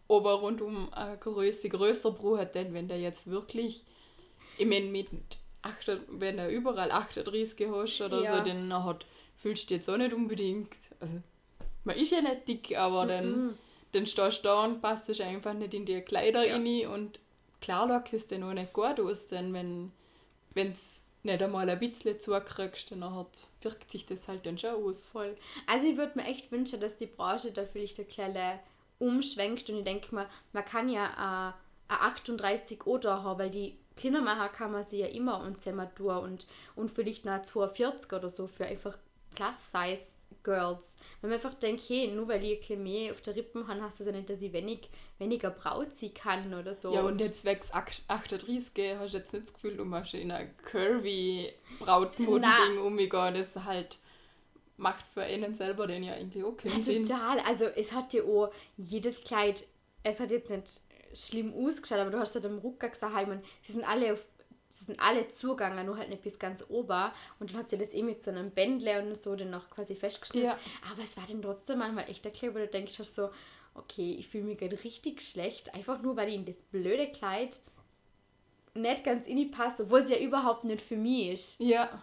ober 0.09 0.35
rund 0.35 0.63
um 0.63 0.93
eine 0.95 1.19
Größe 1.19 1.69
größer 1.69 2.11
braucht, 2.13 2.41
hat, 2.41 2.55
denn 2.55 2.73
wenn 2.73 2.89
der 2.89 2.99
jetzt 2.99 3.27
wirklich, 3.27 3.85
ich 4.57 4.67
meine, 4.67 4.87
mit 4.87 5.09
8, 5.63 5.99
wenn 6.09 6.39
er 6.39 6.49
überall 6.49 6.91
38 6.91 7.69
hast 7.71 8.01
oder 8.01 8.23
Ja. 8.23 8.39
so, 8.39 8.43
dann 8.45 8.73
hat, 8.85 9.05
fühlst 9.37 9.71
du 9.71 9.75
jetzt 9.75 9.91
auch 9.91 9.99
nicht 9.99 10.15
unbedingt, 10.15 10.75
also 11.01 11.21
man 11.85 11.97
ist 11.97 12.13
ja 12.13 12.23
nicht 12.23 12.49
dick, 12.49 12.77
aber 12.79 13.07
dann, 13.07 13.59
dann 13.93 14.07
stehst 14.07 14.39
du 14.39 14.43
da 14.49 14.65
und 14.65 14.81
passt 14.81 15.09
es 15.11 15.21
einfach 15.21 15.53
nicht 15.55 15.75
in 15.75 15.85
die 15.85 16.01
Kleider 16.01 16.47
Ja. 16.47 16.55
rein 16.57 16.87
und 16.87 17.21
klar 17.61 17.89
schaut 17.89 18.13
es 18.13 18.27
dann 18.27 18.43
auch 18.43 18.53
nicht 18.53 18.73
gut 18.73 19.01
aus, 19.01 19.27
denn 19.27 19.53
wenn 19.53 19.93
es 20.73 21.05
nicht 21.23 21.43
einmal 21.43 21.69
ein 21.69 21.79
bisschen 21.79 22.21
zukriegst, 22.21 22.93
dann 22.93 23.15
hat, 23.15 23.29
wirkt 23.63 23.91
sich 23.91 24.07
das 24.07 24.29
halt 24.29 24.47
dann 24.47 24.59
schon 24.59 24.71
aus. 24.71 25.09
Voll. 25.09 25.37
Also 25.67 25.87
ich 25.87 25.97
würde 25.97 26.19
mir 26.19 26.27
echt 26.27 26.51
wünschen, 26.53 26.81
dass 26.81 26.97
die 26.97 27.07
Branche 27.07 27.53
da 27.53 27.65
vielleicht 27.65 27.99
ein 27.99 28.09
kleines 28.09 28.61
umschwenkt 28.99 29.71
und 29.71 29.79
ich 29.79 29.85
denke 29.85 30.15
mal, 30.15 30.29
man 30.53 30.65
kann 30.65 30.89
ja 30.89 31.55
eine 31.89 32.01
38 32.01 32.87
oder 32.87 33.23
haben, 33.23 33.39
weil 33.39 33.51
die 33.51 33.79
kleiner 33.97 34.23
machen 34.23 34.53
kann 34.53 34.73
man 34.73 34.85
sie 34.85 34.99
ja 34.99 35.07
immer 35.07 35.41
und 35.41 35.61
zusammen 35.61 35.89
durch 35.97 36.23
und, 36.23 36.47
und 36.77 36.91
vielleicht 36.91 37.25
noch 37.25 37.33
eine 37.33 37.43
42 37.43 38.13
oder 38.13 38.29
so 38.29 38.47
für 38.47 38.67
einfach 38.67 38.97
Plus-Size-Girls. 40.29 40.97
Wenn 41.21 41.31
man 41.31 41.39
einfach 41.39 41.55
denkt, 41.55 41.83
hey, 41.89 42.09
nur 42.09 42.29
weil 42.29 42.45
ich 42.45 42.69
mehr 42.71 43.13
auf 43.13 43.21
der 43.21 43.37
Rippen 43.37 43.67
habe, 43.67 43.83
heißt 43.83 44.01
das 44.01 44.07
ja 44.07 44.13
nicht, 44.13 44.31
dass 44.31 44.43
ich 44.43 44.53
wenig, 44.53 44.89
weniger 45.19 45.51
Braut 45.51 45.93
sie 45.93 46.11
kann 46.11 46.53
oder 46.55 46.75
so. 46.75 46.93
Ja, 46.95 47.03
und 47.03 47.21
jetzt 47.21 47.45
wächst 47.45 47.75
38, 47.75 48.99
hast 48.99 49.15
du 49.15 49.19
jetzt 49.19 49.33
nicht 49.33 49.47
das 49.47 49.55
Gefühl, 49.55 49.77
du 49.77 49.85
machst 49.85 50.15
in 50.15 50.31
ein 50.31 50.55
curvy 50.65 51.53
Brautmodending 51.79 52.79
umgehen. 52.79 53.35
Das 53.35 53.65
halt 53.65 53.99
macht 54.77 55.05
für 55.07 55.23
einen 55.23 55.55
selber 55.55 55.87
den 55.87 56.05
ja 56.05 56.15
auch 56.15 56.57
keinen 56.57 56.83
Ja, 56.83 56.99
total. 56.99 57.41
Also 57.41 57.65
es 57.65 57.93
hat 57.93 58.13
ja 58.13 58.23
auch 58.23 58.53
jedes 58.77 59.25
Kleid, 59.25 59.67
es 60.03 60.21
hat 60.21 60.31
jetzt 60.31 60.51
nicht 60.51 60.81
schlimm 61.15 61.53
ausgeschaut, 61.55 61.99
aber 61.99 62.11
du 62.11 62.19
hast 62.19 62.35
halt 62.35 62.47
am 62.47 62.59
Rucksack 62.59 62.93
gesagt, 62.93 63.45
sie 63.67 63.73
sind 63.73 63.85
alle 63.85 64.13
auf 64.13 64.25
sie 64.69 64.85
sind 64.85 65.01
alle 65.01 65.29
zugegangen, 65.29 65.87
nur 65.87 65.97
halt 65.97 66.11
nicht 66.11 66.23
bis 66.23 66.39
ganz 66.39 66.65
ober. 66.69 67.13
Und 67.41 67.53
dann 67.53 67.61
hat 67.61 67.71
sie 67.71 67.79
das 67.79 67.95
eh 67.95 68.03
mit 68.03 68.23
so 68.23 68.31
einem 68.31 68.51
Bändle 68.51 69.03
und 69.03 69.17
so 69.17 69.35
dann 69.35 69.51
noch 69.51 69.71
quasi 69.71 69.95
festgeschnitten. 69.95 70.51
Ja. 70.51 70.59
Aber 70.93 71.03
es 71.03 71.17
war 71.17 71.25
dann 71.27 71.43
trotzdem 71.43 71.79
manchmal 71.79 72.09
echt 72.09 72.25
erklärt, 72.25 72.55
wo 72.55 72.59
du 72.59 72.69
denkst, 72.69 72.99
hast 72.99 73.15
so, 73.15 73.31
okay, 73.75 74.17
ich 74.19 74.29
fühle 74.29 74.45
mich 74.45 74.59
gerade 74.59 74.83
richtig 74.85 75.23
schlecht, 75.23 75.75
einfach 75.75 76.03
nur, 76.03 76.17
weil 76.17 76.29
ich 76.29 76.35
in 76.35 76.45
das 76.45 76.63
blöde 76.63 77.11
Kleid 77.11 77.61
nicht 78.75 79.05
ganz 79.05 79.27
in 79.27 79.37
die 79.37 79.47
passt, 79.47 79.81
obwohl 79.81 80.07
sie 80.07 80.15
ja 80.15 80.21
überhaupt 80.21 80.65
nicht 80.65 80.83
für 80.83 80.97
mich 80.97 81.31
ist. 81.31 81.61
Ja. 81.61 82.03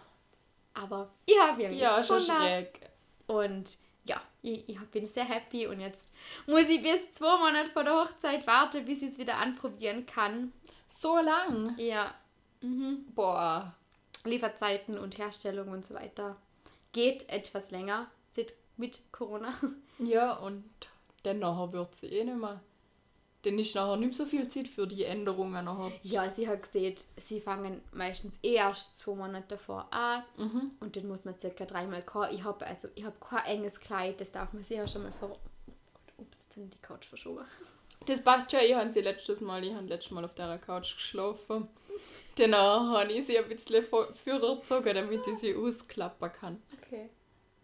Aber 0.74 1.10
ja, 1.28 1.56
wir 1.56 1.68
haben 1.68 1.74
Ja, 1.74 2.02
schon 2.02 2.20
schräg. 2.20 2.80
Und 3.26 3.78
ja, 4.04 4.20
ich, 4.42 4.68
ich 4.68 4.78
bin 4.90 5.06
sehr 5.06 5.24
happy 5.24 5.66
und 5.66 5.80
jetzt 5.80 6.14
muss 6.46 6.68
ich 6.68 6.82
bis 6.82 7.12
zwei 7.12 7.38
Monate 7.38 7.70
vor 7.70 7.82
der 7.82 7.94
Hochzeit 7.94 8.46
warten, 8.46 8.84
bis 8.84 9.02
ich 9.02 9.08
es 9.08 9.18
wieder 9.18 9.36
anprobieren 9.38 10.06
kann. 10.06 10.52
So 10.88 11.18
lang. 11.18 11.74
Ja, 11.78 12.14
mhm. 12.60 13.04
Boah. 13.14 13.74
Lieferzeiten 14.24 14.98
und 14.98 15.18
Herstellung 15.18 15.68
und 15.68 15.84
so 15.86 15.94
weiter 15.94 16.36
geht 16.92 17.28
etwas 17.28 17.70
länger 17.70 18.06
seit- 18.30 18.54
mit 18.76 19.00
Corona. 19.12 19.52
Ja, 19.98 20.34
und 20.34 20.64
dann 21.22 21.38
nachher 21.38 21.72
wird 21.72 21.94
sie 21.94 22.06
eh 22.08 22.22
nicht 22.24 22.36
mehr. 22.36 22.60
Dann 23.44 23.58
ist 23.58 23.74
nachher 23.74 23.96
nicht 23.96 24.14
so 24.14 24.26
viel 24.26 24.46
Zeit 24.48 24.68
für 24.68 24.86
die 24.86 25.04
Änderungen 25.04 25.64
nachher. 25.64 25.90
Ja, 26.02 26.28
sie 26.28 26.46
hat 26.48 26.64
gesehen, 26.64 26.94
sie 27.16 27.40
fangen 27.40 27.80
meistens 27.92 28.38
eh 28.42 28.54
erst 28.56 28.98
zwei 28.98 29.14
Monate 29.14 29.46
davor 29.56 29.86
an 29.92 30.22
Mhm. 30.36 30.72
und 30.80 30.96
dann 30.96 31.08
muss 31.08 31.24
man 31.24 31.38
circa 31.38 31.64
dreimal 31.64 32.02
kommen. 32.02 32.28
Ich 32.34 32.44
habe 32.44 32.66
also, 32.66 32.88
ich 32.94 33.04
hab 33.06 33.18
kein 33.20 33.44
enges 33.46 33.80
Kleid, 33.80 34.20
das 34.20 34.32
darf 34.32 34.52
man 34.52 34.64
sich 34.64 34.76
ja 34.76 34.86
schon 34.86 35.04
mal 35.04 35.12
vor... 35.12 35.30
Ups, 36.18 36.38
jetzt 36.38 36.52
sind 36.54 36.74
die 36.74 36.78
Couch 36.82 37.06
verschoben. 37.06 37.44
Das 38.06 38.22
passt 38.22 38.50
schon, 38.50 38.60
ich 38.60 38.74
habe 38.74 38.92
sie 38.92 39.00
letztes 39.00 39.40
Mal, 39.40 39.64
ich 39.64 39.72
habe 39.74 39.86
letztes 39.86 40.10
Mal 40.10 40.24
auf 40.26 40.34
der 40.34 40.58
Couch 40.58 40.94
geschlafen. 40.94 41.68
Danach 42.36 42.88
habe 42.90 43.12
ich 43.12 43.26
sie 43.26 43.38
ein 43.38 43.48
bisschen 43.48 43.84
früher 43.84 44.56
gezogen, 44.56 44.94
damit 44.94 45.26
ich 45.26 45.38
sie 45.38 45.56
ausklappen 45.56 46.30
kann. 46.32 46.62
Okay. 46.82 47.10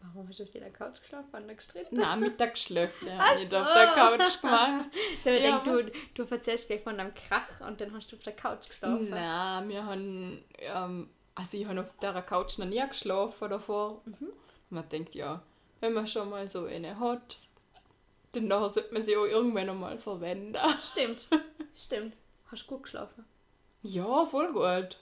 Warum 0.01 0.29
hast 0.29 0.41
du 0.41 0.43
auf 0.43 0.51
der 0.51 0.71
Couch 0.71 1.01
geschlafen? 1.01 1.33
Waren 1.33 1.47
da 1.47 1.55
gestritten? 1.55 1.97
Nein, 1.97 2.21
Mittagsschläfle 2.21 3.13
Ach 3.19 3.29
habe 3.29 3.39
ich 3.39 3.45
nicht 3.45 3.55
auf 3.55 3.73
der 3.73 3.89
so. 3.89 3.95
Couch 3.95 4.41
gemacht. 4.41 4.85
Der 5.25 5.41
Ja, 5.41 5.59
denkt, 5.61 5.95
du, 6.15 6.25
du 6.25 6.35
erzählst 6.35 6.67
gleich 6.67 6.83
von 6.83 6.99
deinem 6.99 7.15
Krach 7.15 7.61
und 7.67 7.81
dann 7.81 7.95
hast 7.95 8.11
du 8.11 8.17
auf 8.17 8.23
der 8.23 8.35
Couch 8.35 8.67
geschlafen. 8.67 9.11
Nein, 9.11 9.69
wir 9.69 9.87
haben, 9.87 10.45
ähm, 10.59 11.09
also 11.37 11.57
ich 11.57 11.67
habe 11.67 11.81
auf 11.81 11.97
der 12.01 12.21
Couch 12.23 12.59
noch 12.59 12.67
nie 12.67 12.83
geschlafen 12.89 13.49
davor. 13.49 14.03
Mhm. 14.07 14.33
Man 14.71 14.89
denkt, 14.89 15.15
ja, 15.15 15.41
wenn 15.81 15.93
man 15.93 16.07
schon 16.07 16.31
mal 16.31 16.49
so 16.49 16.65
eine 16.65 16.99
hat, 16.99 17.39
dann 18.33 18.49
sollte 18.49 18.93
man 18.93 19.03
sie 19.03 19.17
auch 19.17 19.27
irgendwann 19.27 19.71
einmal 19.71 19.99
verwenden. 19.99 20.57
Stimmt, 20.83 21.29
stimmt. 21.75 22.17
Hast 22.47 22.65
du 22.65 22.67
gut 22.67 22.85
geschlafen? 22.85 23.25
Ja, 23.83 24.25
voll 24.27 24.53
gut. 24.53 24.99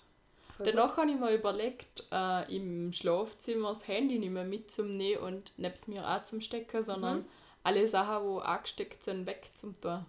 Voll 0.57 0.67
Danach 0.67 0.97
habe 0.97 1.11
ich 1.11 1.19
mir 1.19 1.35
überlegt, 1.35 2.05
äh, 2.13 2.55
im 2.55 2.93
Schlafzimmer 2.93 3.71
das 3.75 3.87
Handy 3.89 4.19
nicht 4.19 4.31
mehr 4.33 4.45
mitzunehmen 4.45 5.23
und 5.25 5.53
nebst 5.59 5.89
mir 5.89 6.07
auch 6.07 6.25
zum 6.25 6.41
Stecken, 6.41 6.83
sondern 6.83 7.19
Mhm. 7.21 7.25
alle 7.63 7.87
Sachen, 7.89 8.27
die 8.37 8.43
angesteckt 8.43 9.05
sind, 9.05 9.27
weg 9.27 9.51
zum 9.55 9.79
Tun. 9.81 10.05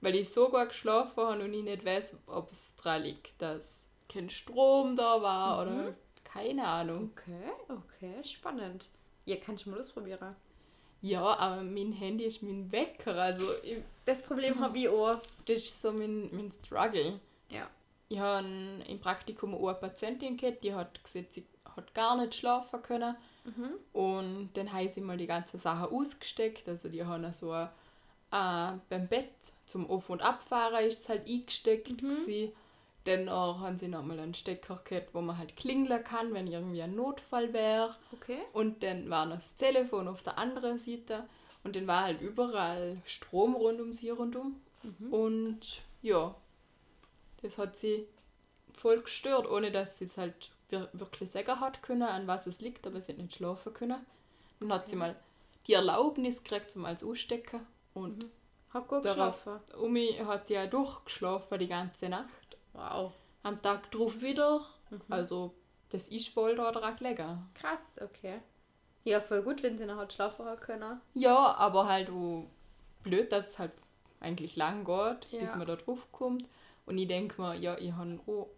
Weil 0.00 0.14
ich 0.16 0.28
so 0.32 0.48
gut 0.48 0.68
geschlafen 0.68 1.16
habe 1.24 1.42
und 1.44 1.52
ich 1.52 1.62
nicht 1.64 1.84
weiß, 1.84 2.16
ob 2.26 2.52
es 2.52 2.74
daran 2.76 3.02
liegt, 3.02 3.40
dass 3.42 3.86
kein 4.08 4.30
Strom 4.30 4.94
da 4.96 5.20
war 5.22 5.64
Mhm. 5.64 5.72
oder 5.72 5.94
keine 6.24 6.66
Ahnung. 6.66 7.10
Okay, 7.16 7.50
okay, 7.68 8.24
spannend. 8.24 8.90
Ja, 9.26 9.36
kannst 9.36 9.66
du 9.66 9.70
mal 9.70 9.80
ausprobieren. 9.80 10.36
Ja, 11.00 11.22
aber 11.36 11.62
mein 11.62 11.92
Handy 11.92 12.24
ist 12.24 12.42
mein 12.42 12.70
Wecker, 12.72 13.14
also 13.14 13.44
ich, 13.62 13.78
Das 14.04 14.22
Problem 14.22 14.58
habe 14.60 14.78
ich 14.78 14.88
auch. 14.88 15.18
das 15.46 15.58
ist 15.58 15.80
so 15.82 15.92
mein, 15.92 16.28
mein 16.34 16.50
Struggle. 16.50 17.20
Ja. 17.48 17.68
Ich 18.08 18.18
habe 18.18 18.46
im 18.88 19.00
Praktikum 19.00 19.54
eine 19.54 19.74
Patientin 19.74 20.36
gehabt, 20.36 20.64
die 20.64 20.74
hat 20.74 21.02
gesagt, 21.04 21.34
sie 21.34 21.44
hat 21.76 21.94
gar 21.94 22.16
nicht 22.16 22.34
schlafen 22.34 22.82
können. 22.82 23.16
Mhm. 23.44 23.70
Und 23.92 24.50
dann 24.54 24.72
haben 24.72 24.90
sie 24.92 25.00
mal 25.00 25.16
die 25.16 25.26
ganzen 25.26 25.60
Sachen 25.60 25.94
ausgesteckt. 25.94 26.68
Also 26.68 26.88
die 26.88 27.04
haben 27.04 27.32
so 27.32 27.54
äh, 27.54 27.66
beim 28.30 29.08
Bett 29.08 29.32
zum 29.66 29.88
Auf- 29.90 30.10
und 30.10 30.22
Abfahren 30.22 30.84
ist 30.84 31.00
es 31.00 31.08
halt 31.08 31.26
eingesteckt. 31.26 32.02
Mhm. 32.02 32.08
gewesen. 32.08 32.52
Dann 33.04 33.30
haben 33.30 33.78
sie 33.78 33.88
nochmal 33.88 34.18
einen 34.18 34.34
Stecker 34.34 34.82
gehabt, 34.84 35.14
wo 35.14 35.22
man 35.22 35.38
halt 35.38 35.56
klingeln 35.56 36.04
kann, 36.04 36.34
wenn 36.34 36.46
irgendwie 36.46 36.82
ein 36.82 36.94
Notfall 36.94 37.54
wäre. 37.54 37.94
Okay. 38.12 38.38
Und 38.52 38.82
dann 38.82 39.08
war 39.08 39.24
noch 39.24 39.36
das 39.36 39.56
Telefon 39.56 40.08
auf 40.08 40.22
der 40.22 40.36
anderen 40.36 40.78
Seite. 40.78 41.26
Und 41.64 41.74
dann 41.74 41.86
war 41.86 42.02
halt 42.04 42.20
überall 42.20 42.98
Strom 43.06 43.54
rund 43.54 43.80
um 43.80 43.92
sie 43.92 44.10
rundum. 44.10 44.60
Mhm. 44.82 45.12
Und 45.12 45.82
ja, 46.02 46.34
das 47.42 47.58
hat 47.58 47.78
sie 47.78 48.06
voll 48.74 49.00
gestört, 49.00 49.48
ohne 49.50 49.70
dass 49.70 49.98
sie 49.98 50.04
es 50.06 50.16
halt 50.16 50.50
wir- 50.68 50.88
wirklich 50.92 51.30
sagen 51.30 51.60
hat 51.60 51.82
können, 51.82 52.02
an 52.02 52.26
was 52.26 52.46
es 52.46 52.60
liegt, 52.60 52.86
aber 52.86 53.00
sie 53.00 53.12
hat 53.12 53.18
nicht 53.18 53.34
schlafen 53.34 53.72
können. 53.72 54.04
Dann 54.60 54.72
hat 54.72 54.88
sie 54.88 54.96
mal 54.96 55.16
die 55.66 55.74
Erlaubnis 55.74 56.42
gekriegt, 56.42 56.72
zum 56.72 56.84
als 56.84 57.02
ausstecken. 57.04 57.60
Und 57.94 58.26
Hat 58.70 58.86
gut 58.86 59.04
Darauf- 59.04 59.36
geschlafen. 59.44 59.80
Umi 59.80 60.18
hat 60.26 60.50
ja 60.50 60.66
durchgeschlafen 60.66 61.58
die 61.58 61.68
ganze 61.68 62.08
Nacht. 62.10 62.58
Wow. 62.74 63.12
Am 63.42 63.60
Tag 63.62 63.90
drauf 63.90 64.20
wieder. 64.20 64.66
Also 65.08 65.54
das 65.90 66.08
ist 66.08 66.36
wohl 66.36 66.54
da 66.54 66.70
dran 66.70 66.94
gelegen. 66.96 67.48
Krass, 67.54 67.96
okay. 68.02 68.40
Ja, 69.04 69.20
voll 69.22 69.42
gut, 69.42 69.62
wenn 69.62 69.78
sie 69.78 69.86
noch 69.86 70.10
schlafen 70.10 70.44
können. 70.60 71.00
Ja, 71.14 71.54
aber 71.54 71.86
halt 71.86 72.10
oh, 72.10 72.46
blöd, 73.02 73.32
dass 73.32 73.50
es 73.50 73.58
halt 73.58 73.72
eigentlich 74.20 74.56
lang 74.56 74.84
geht, 74.84 75.32
Ja. 75.32 75.40
bis 75.40 75.54
man 75.56 75.66
da 75.66 75.76
drauf 75.76 76.06
kommt. 76.12 76.44
Und 76.88 76.98
ich 76.98 77.06
denke 77.08 77.40
mir, 77.40 77.54
ja, 77.54 77.76
ich 77.78 77.92
habe 77.92 78.18
oh, 78.26 78.48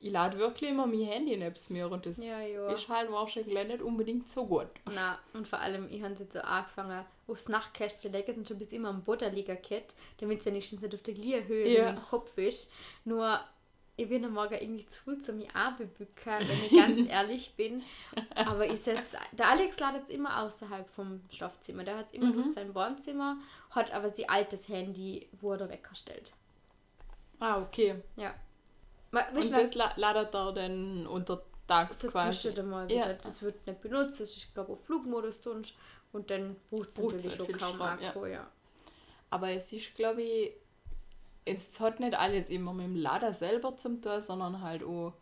ich 0.00 0.10
lade 0.10 0.38
wirklich 0.38 0.70
immer 0.70 0.86
mein 0.86 1.00
Handy 1.00 1.36
neben 1.36 1.54
mir 1.70 1.90
und 1.90 2.04
das 2.06 2.18
Ja, 2.18 2.40
ja. 2.40 2.70
ist 2.70 2.88
halt 2.88 3.10
wahrscheinlich 3.10 3.66
nicht 3.66 3.82
unbedingt 3.82 4.28
so 4.30 4.46
gut. 4.46 4.68
Na, 4.94 5.18
und 5.32 5.48
vor 5.48 5.58
allem, 5.58 5.88
ich 5.90 6.02
habe 6.02 6.14
jetzt 6.14 6.32
so 6.32 6.40
angefangen, 6.40 7.04
aufs 7.26 7.48
Nachtkästchen 7.48 8.12
legen, 8.12 8.34
sind 8.34 8.46
schon 8.48 8.58
bis 8.58 8.72
immer 8.72 8.90
am 8.90 9.02
Boden 9.02 9.34
liegen 9.34 9.56
gehabt, 9.60 9.94
damit 10.20 10.40
es 10.40 10.46
wenigstens 10.46 10.80
nicht 10.82 10.94
auf 10.94 11.02
der 11.02 11.14
gleichen 11.14 11.48
Höhe 11.48 11.68
Ja. 11.68 11.90
im 11.90 11.96
Kopf 12.02 12.36
ist. 12.38 12.72
Nur, 13.04 13.40
ich 13.96 14.08
bin 14.10 14.24
am 14.26 14.34
Morgen 14.34 14.54
irgendwie 14.54 14.84
zu 14.86 15.18
zu 15.18 15.32
mir 15.32 15.48
anbebücken, 15.56 16.34
wenn 16.46 16.62
ich 16.64 16.72
ganz 16.76 17.06
ehrlich 17.10 17.54
bin. 17.56 17.82
Aber 18.34 18.66
ich 18.70 18.80
setz, 18.80 19.08
der 19.32 19.48
Alex 19.50 19.80
ladet 19.80 20.04
es 20.04 20.10
immer 20.10 20.42
außerhalb 20.42 20.88
vom 20.90 21.22
Schlafzimmer. 21.30 21.82
Der 21.84 21.96
hat 21.96 22.06
es 22.06 22.12
immer 22.12 22.26
Mhm. 22.26 22.34
durch 22.34 22.46
sein 22.52 22.74
Wohnzimmer, 22.74 23.38
hat 23.70 23.90
aber 23.92 24.10
sein 24.10 24.28
altes 24.28 24.68
Handy, 24.68 25.28
wo 25.40 25.52
er 25.52 25.58
da 25.58 25.68
weggestellt. 25.70 26.32
Ah, 27.40 27.60
okay. 27.60 28.02
Ja. 28.16 28.34
Ma- 29.10 29.26
weißt 29.32 29.48
Und 29.48 29.56
das 29.56 29.74
la 29.74 29.92
ladet 29.96 30.34
er 30.34 30.52
dann 30.52 31.06
unter 31.06 31.42
Tags 31.66 32.00
so 32.00 32.10
quasi. 32.10 32.38
zwischendurch 32.38 32.66
mal 32.68 32.90
Ja. 32.92 33.12
Das 33.14 33.42
wird 33.42 33.66
nicht 33.66 33.80
benutzt, 33.80 34.20
das 34.20 34.30
ist, 34.30 34.36
ich 34.36 34.54
glaube, 34.54 34.72
auf 34.72 34.84
Flugmodus 34.84 35.42
sonst. 35.42 35.74
Und 36.12 36.30
dann 36.30 36.56
braucht 36.70 36.88
es 36.88 36.98
natürlich 36.98 37.40
auch 37.40 37.48
kaum 37.48 37.74
Strom, 37.74 37.80
ja. 38.00 38.08
Akku, 38.10 38.26
ja. 38.26 38.46
Aber 39.30 39.50
es 39.50 39.72
ist, 39.72 39.94
glaube 39.94 40.22
ich, 40.22 40.52
es 41.44 41.78
hat 41.80 42.00
nicht 42.00 42.14
alles 42.18 42.48
immer 42.50 42.72
mit 42.72 42.86
dem 42.86 42.96
Lader 42.96 43.34
selber 43.34 43.76
zum 43.76 44.00
tun, 44.00 44.20
sondern 44.20 44.62
halt 44.62 44.82
auch, 44.82 45.12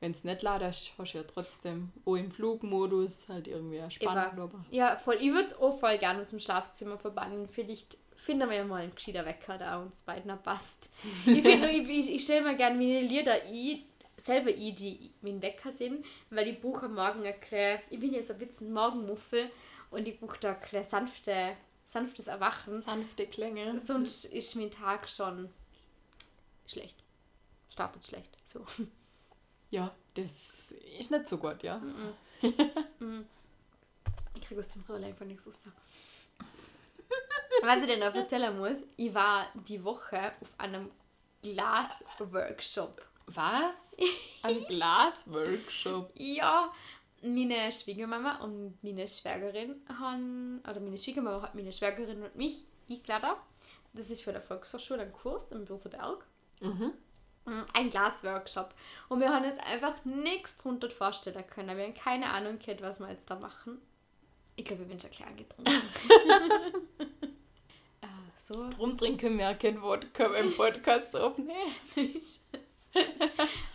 wenn 0.00 0.12
es 0.12 0.24
nicht 0.24 0.42
ladest, 0.42 0.92
hast 0.98 1.12
du 1.14 1.18
ja 1.18 1.24
trotzdem 1.24 1.92
auch 2.04 2.16
im 2.16 2.30
Flugmodus 2.30 3.28
halt 3.28 3.48
irgendwie 3.48 3.80
eine 3.80 3.90
Spannung. 3.90 4.50
Ja, 4.70 4.96
voll. 4.96 5.16
Ich 5.20 5.32
würde 5.32 5.46
es 5.46 5.58
auch 5.58 5.78
voll 5.78 5.96
gerne 5.98 6.20
aus 6.20 6.30
dem 6.30 6.40
Schlafzimmer 6.40 6.98
verbannen. 6.98 7.48
Vielleicht 7.48 7.96
finden 8.24 8.48
wir 8.48 8.56
ja 8.56 8.64
mal 8.64 8.82
einen 8.82 8.94
gescheiter 8.94 9.24
Wecker, 9.24 9.58
der 9.58 9.80
uns 9.80 10.02
beiden 10.02 10.36
passt. 10.42 10.92
Ich 11.26 11.44
ich, 11.44 11.88
ich, 11.88 12.10
ich 12.10 12.24
stelle 12.24 12.42
mir 12.42 12.56
gerne 12.56 12.76
meine 12.76 13.02
Lieder 13.02 13.42
ein, 13.42 13.82
selber 14.16 14.50
ein, 14.50 14.74
die 14.74 15.12
mein 15.22 15.42
Wecker 15.42 15.72
sind, 15.72 16.04
weil 16.30 16.48
ich 16.48 16.60
buche 16.60 16.86
am 16.86 16.94
Morgen 16.94 17.24
ein 17.24 17.38
klein, 17.40 17.80
ich 17.90 18.00
bin 18.00 18.12
jetzt 18.12 18.30
ein 18.30 18.38
bisschen 18.38 18.72
Morgenmuffel 18.72 19.50
und 19.90 20.08
ich 20.08 20.18
buche 20.18 20.38
da 20.40 20.52
ein 20.52 20.60
klein 20.60 20.84
sanfte, 20.84 21.56
sanftes 21.86 22.26
Erwachen. 22.26 22.80
sanfte 22.80 23.26
Klänge. 23.26 23.78
Sonst 23.80 24.24
ist 24.24 24.56
mein 24.56 24.70
Tag 24.70 25.08
schon 25.08 25.50
schlecht. 26.66 26.96
Startet 27.68 28.06
schlecht. 28.06 28.30
So. 28.44 28.64
Ja, 29.70 29.94
das 30.14 30.72
ist 31.00 31.10
nicht 31.10 31.28
so 31.28 31.38
gut, 31.38 31.62
ja. 31.62 31.82
Ich 34.36 34.42
kriege 34.48 34.60
aus 34.60 34.68
dem 34.68 34.82
Roller 34.88 35.06
einfach 35.06 35.24
nichts 35.24 35.46
raus. 35.46 35.62
Was 37.66 37.78
ich 37.78 37.86
denn 37.86 38.00
noch 38.00 38.14
erzählen 38.14 38.56
muss, 38.58 38.82
ich 38.96 39.14
war 39.14 39.46
die 39.54 39.82
Woche 39.82 40.32
auf 40.40 40.48
einem 40.58 40.90
Glasworkshop. 41.42 43.02
Was? 43.26 43.74
Ein 44.42 44.64
Glasworkshop. 44.66 46.10
Ja, 46.14 46.70
meine 47.22 47.72
Schwiegermama 47.72 48.42
und 48.42 48.76
meine 48.82 49.08
Schwägerin 49.08 49.76
haben, 49.98 50.60
oder 50.68 50.78
meine 50.80 50.98
Schwiegermama 50.98 51.40
hat 51.40 51.54
meine 51.54 51.72
Schwägerin 51.72 52.22
und 52.22 52.36
mich 52.36 52.66
eingeladen. 52.90 53.36
Das 53.94 54.10
ist 54.10 54.22
für 54.22 54.32
der 54.32 54.42
Volkshochschule 54.42 55.02
ein 55.02 55.12
Kurs 55.12 55.50
im 55.50 55.64
Bürseberg. 55.64 56.26
Mhm. 56.60 56.92
Ein 57.72 57.88
Glasworkshop. 57.88 58.74
Und 59.08 59.20
wir 59.20 59.32
haben 59.32 59.44
uns 59.44 59.58
einfach 59.58 60.04
nichts 60.04 60.56
drunter 60.58 60.90
vorstellen 60.90 61.46
können. 61.46 61.76
Wir 61.78 61.84
haben 61.84 61.94
keine 61.94 62.30
Ahnung 62.30 62.58
gehabt, 62.58 62.82
was 62.82 63.00
wir 63.00 63.10
jetzt 63.10 63.30
da 63.30 63.36
machen. 63.36 63.80
Ich 64.56 64.64
glaube, 64.64 64.82
ich 64.82 64.88
bin 64.88 65.00
schon 65.00 65.10
klar 65.10 65.32
getrunken. 65.32 65.72
so, 68.44 68.68
Drum 68.76 68.98
trinken 68.98 69.38
wir 69.38 69.54
kein 69.54 69.80
Wodka 69.80 70.28
beim 70.28 70.54
Podcast 70.54 71.16
aufnehmen. 71.16 71.74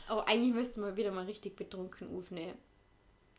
Aber 0.08 0.28
eigentlich 0.28 0.54
müsste 0.54 0.80
man 0.82 0.96
wieder 0.96 1.10
mal 1.10 1.26
richtig 1.26 1.56
betrunken 1.56 2.16
aufnehmen. 2.16 2.56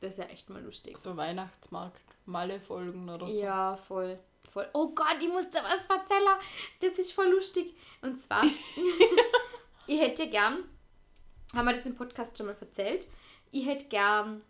Das 0.01 0.15
ist 0.15 0.19
ja 0.19 0.25
echt 0.25 0.51
mal 0.51 0.61
lustig. 0.61 0.99
So 0.99 1.17
Weihnachtsmarkt, 1.17 2.03
Malle-Folgen 2.27 3.09
oder 3.09 3.29
so. 3.29 3.41
Ja, 3.41 3.77
voll. 3.77 4.19
voll. 4.53 4.69
Oh 4.73 4.89
Gott, 4.93 5.19
ich 5.21 5.29
muss 5.29 5.49
da 5.51 5.63
was 5.63 5.87
erzählen. 5.87 6.37
Das 6.81 6.95
ist 6.99 7.13
voll 7.13 7.29
lustig. 7.29 7.77
Und 8.03 8.21
zwar, 8.21 8.43
ich 9.87 10.01
hätte 10.01 10.29
gern, 10.29 10.65
haben 11.55 11.65
wir 11.65 11.75
das 11.75 11.87
im 11.87 11.95
Podcast 11.95 12.37
schon 12.37 12.47
mal 12.47 12.57
erzählt, 12.61 13.07
ich 13.53 13.67
hätte 13.67 13.87
gern 13.87 14.43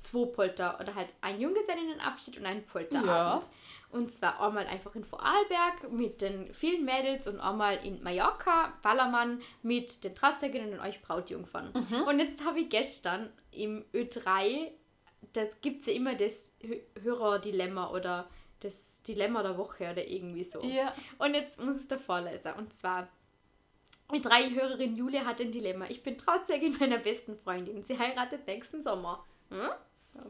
zwei 0.00 0.24
Polter 0.26 0.78
oder 0.80 0.94
halt 0.94 1.14
ein 1.20 1.40
Junggesellinnenabschied 1.40 2.38
und 2.38 2.46
einen 2.46 2.64
Polterabend. 2.64 3.48
Und 3.90 4.10
zwar 4.12 4.40
einmal 4.40 4.66
einfach 4.66 4.94
in 4.94 5.04
Vorarlberg 5.04 5.90
mit 5.90 6.20
den 6.22 6.54
vielen 6.54 6.84
Mädels 6.84 7.26
und 7.26 7.40
einmal 7.40 7.76
in 7.84 8.02
Mallorca, 8.02 8.72
Ballermann 8.82 9.42
mit 9.62 10.04
den 10.04 10.14
Trauzeugerinnen 10.14 10.78
und 10.78 10.80
euch 10.86 11.02
Brautjungfern. 11.02 11.72
Und 12.06 12.18
jetzt 12.20 12.44
habe 12.44 12.60
ich 12.60 12.68
gestern 12.70 13.32
im 13.50 13.84
Ö3, 13.92 14.70
das 15.32 15.60
gibt 15.60 15.80
es 15.80 15.86
ja 15.86 15.92
immer 15.94 16.14
das 16.14 16.54
Hö- 16.62 16.80
Hörerdilemma 17.02 17.90
oder 17.90 18.28
das 18.60 19.02
Dilemma 19.02 19.42
der 19.42 19.58
Woche 19.58 19.90
oder 19.90 20.06
irgendwie 20.06 20.44
so. 20.44 20.62
Ja. 20.62 20.94
Und 21.18 21.34
jetzt 21.34 21.60
muss 21.60 21.74
es 21.76 21.88
da 21.88 21.98
vorlesen. 21.98 22.52
Und 22.58 22.72
zwar, 22.72 23.08
die 24.14 24.20
drei 24.20 24.50
Hörerin 24.50 24.94
Julia 24.96 25.24
hat 25.24 25.40
ein 25.40 25.50
Dilemma. 25.50 25.86
Ich 25.88 26.02
bin 26.02 26.16
Trauzeugin 26.16 26.76
meiner 26.78 26.98
besten 26.98 27.36
Freundin. 27.36 27.82
Sie 27.82 27.98
heiratet 27.98 28.46
nächsten 28.46 28.82
Sommer. 28.82 29.24
Hm? 29.50 29.68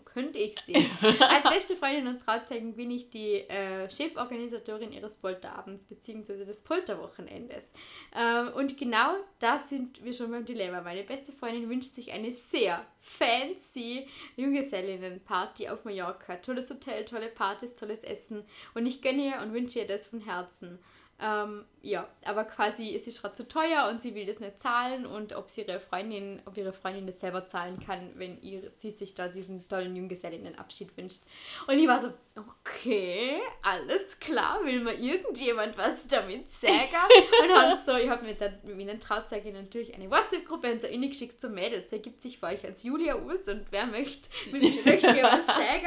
Könnte 0.04 0.38
ich 0.38 0.56
sie. 0.66 0.74
Als 0.74 1.48
beste 1.48 1.76
Freundin 1.76 2.06
und 2.08 2.20
Trauzeugin 2.20 2.74
bin 2.74 2.90
ich 2.90 3.10
die 3.10 3.34
äh, 3.48 3.88
Cheforganisatorin 3.88 4.92
ihres 4.92 5.16
Polterabends 5.16 5.84
bzw. 5.84 6.44
des 6.44 6.62
Polterwochenendes. 6.62 7.72
Ähm, 8.14 8.52
und 8.54 8.76
genau 8.76 9.14
da 9.38 9.58
sind 9.58 10.04
wir 10.04 10.12
schon 10.12 10.30
beim 10.30 10.44
Dilemma. 10.44 10.80
Meine 10.80 11.04
beste 11.04 11.32
Freundin 11.32 11.68
wünscht 11.68 11.94
sich 11.94 12.12
eine 12.12 12.32
sehr 12.32 12.84
fancy 13.00 14.08
Junggesellinnenparty 14.36 15.68
auf 15.68 15.84
Mallorca. 15.84 16.36
Tolles 16.36 16.70
Hotel, 16.70 17.04
tolle 17.04 17.28
Partys, 17.28 17.74
tolles 17.74 18.04
Essen. 18.04 18.44
Und 18.74 18.86
ich 18.86 19.02
gönne 19.02 19.26
ihr 19.28 19.40
und 19.42 19.52
wünsche 19.52 19.78
ihr 19.78 19.86
das 19.86 20.06
von 20.06 20.20
Herzen. 20.20 20.78
Ähm, 21.22 21.64
ja, 21.82 22.06
aber 22.24 22.44
quasi 22.44 22.94
es 22.94 23.06
ist 23.06 23.20
gerade 23.22 23.34
zu 23.34 23.48
teuer 23.48 23.88
und 23.90 24.02
sie 24.02 24.14
will 24.14 24.26
das 24.26 24.38
nicht 24.38 24.58
zahlen 24.60 25.06
und 25.06 25.34
ob 25.34 25.48
sie 25.48 25.62
ihre 25.62 25.80
Freundin, 25.80 26.40
ob 26.44 26.56
ihre 26.58 26.72
Freundin 26.74 27.06
das 27.06 27.20
selber 27.20 27.46
zahlen 27.46 27.78
kann, 27.84 28.10
wenn 28.16 28.40
ihr, 28.42 28.70
sie 28.76 28.90
sich 28.90 29.14
da 29.14 29.28
diesen 29.28 29.66
tollen 29.68 29.96
Junggesellinnenabschied 29.96 30.94
wünscht. 30.98 31.22
Und 31.66 31.78
ich 31.78 31.88
war 31.88 32.00
so, 32.02 32.12
okay, 32.36 33.40
alles 33.62 34.18
klar, 34.20 34.60
will 34.64 34.80
mal 34.80 34.94
irgendjemand 34.94 35.76
was 35.78 36.06
damit 36.06 36.48
sagen? 36.50 36.72
und 37.42 37.48
dann 37.48 37.84
so, 37.84 37.96
ich 37.96 38.08
habe 38.08 38.24
mit, 38.26 38.40
der- 38.40 38.58
mit 38.62 38.76
meinen 38.76 39.00
Trauzeugin 39.00 39.54
natürlich 39.54 39.94
eine 39.94 40.10
WhatsApp-Gruppe 40.10 40.72
und 40.72 40.82
so 40.82 40.88
geschickt 40.88 41.40
zum 41.40 41.54
Mädels, 41.54 41.90
wer 41.92 41.98
gibt 41.98 42.20
sich 42.22 42.38
für 42.38 42.46
euch 42.46 42.64
als 42.64 42.82
Julia 42.82 43.14
aus 43.14 43.48
und 43.48 43.66
wer 43.70 43.86
möchte, 43.86 44.28
mit 44.52 44.62
mir, 44.62 44.70
möchte 44.84 45.12
mir 45.12 45.22
was 45.24 45.46
sagen? 45.46 45.86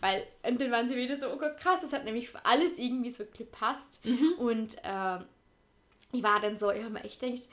Weil, 0.00 0.26
und 0.42 0.60
dann 0.60 0.70
waren 0.70 0.88
sie 0.88 0.96
wieder 0.96 1.16
so, 1.16 1.30
oh 1.32 1.36
Gott, 1.38 1.56
krass, 1.58 1.80
das 1.82 1.92
hat 1.92 2.04
nämlich 2.04 2.28
für 2.30 2.44
alles 2.44 2.78
irgendwie 2.78 3.10
so 3.10 3.24
gepasst. 3.36 4.04
Und 4.38 4.67
ähm, 4.84 5.24
ich 6.12 6.22
war 6.22 6.40
dann 6.40 6.58
so, 6.58 6.70
ich 6.70 6.80
habe 6.82 6.92
mir 6.94 7.04
echt 7.04 7.20
gedacht, 7.20 7.48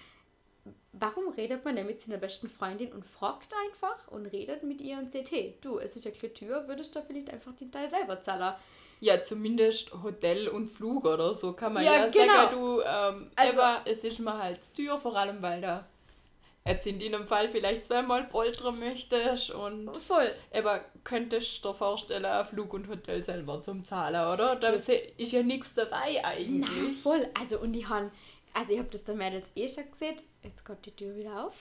warum 0.93 1.29
redet 1.29 1.63
man 1.65 1.75
denn 1.75 1.85
mit 1.87 1.99
seiner 2.01 2.17
besten 2.17 2.49
Freundin 2.49 2.91
und 2.93 3.05
fragt 3.05 3.53
einfach 3.65 4.07
und 4.09 4.25
redet 4.27 4.63
mit 4.63 4.81
ihr 4.81 4.97
und 4.97 5.11
sagt, 5.11 5.31
hey, 5.31 5.57
du, 5.61 5.79
es 5.79 5.95
ist 5.95 6.05
ja 6.05 6.11
keine 6.11 6.33
Tür, 6.33 6.67
würdest 6.67 6.95
du 6.95 7.01
vielleicht 7.01 7.31
einfach 7.31 7.53
den 7.53 7.71
Teil 7.71 7.89
selber 7.89 8.21
zahlen? 8.21 8.55
Ja, 9.01 9.21
zumindest 9.21 9.91
Hotel 10.03 10.47
und 10.47 10.67
Flug 10.69 11.03
oder 11.05 11.33
so 11.33 11.51
kann 11.53 11.73
man 11.73 11.83
Ja, 11.83 12.05
ja, 12.05 12.07
genau. 12.07 12.33
sagen, 12.33 12.55
du, 12.55 12.81
ähm, 12.81 13.31
Also- 13.35 13.59
aber 13.61 13.81
es 13.85 14.03
ist 14.05 14.19
mir 14.19 14.37
halt 14.41 14.63
zu 14.63 14.73
teuer, 14.73 14.97
vor 14.99 15.15
allem 15.17 15.41
weil 15.41 15.59
da 15.61 15.85
jetzt 16.67 16.87
in 16.87 16.99
deinem 16.99 17.27
Fall 17.27 17.49
vielleicht 17.49 17.85
zweimal 17.85 18.23
poltern 18.23 18.79
möchtest 18.79 19.51
und 19.51 19.95
Voll. 19.99 20.33
aber 20.51 20.83
könntest 21.03 21.63
du 21.63 21.69
dir 21.69 21.75
vorstellen, 21.75 22.45
Flug 22.45 22.73
und 22.73 22.87
Hotel 22.87 23.23
selber 23.23 23.61
zum 23.61 23.83
Zahlen, 23.83 24.15
oder? 24.33 24.55
Da 24.55 24.71
Das- 24.71 24.89
ist 24.89 25.31
ja 25.31 25.43
nichts 25.43 25.73
dabei 25.75 26.19
Na, 26.21 26.29
eigentlich. 26.29 26.97
voll. 27.01 27.27
Also, 27.39 27.59
und 27.59 27.75
ich 27.75 27.87
habe, 27.87 28.09
also 28.53 28.73
ich 28.73 28.79
habe 28.79 28.89
das 28.89 29.03
der 29.03 29.15
Mädels 29.15 29.51
eh 29.55 29.69
schon 29.69 29.89
gesehen. 29.91 30.17
Jetzt 30.43 30.65
geht 30.65 30.85
die 30.85 30.91
Tür 30.95 31.15
wieder 31.15 31.45
auf. 31.45 31.53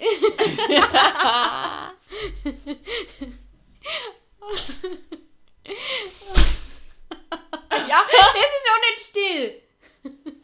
ja, 7.88 8.02
es 8.34 8.52
ist 8.56 8.68
auch 8.70 8.82
nicht 8.90 9.00
still. 9.00 9.62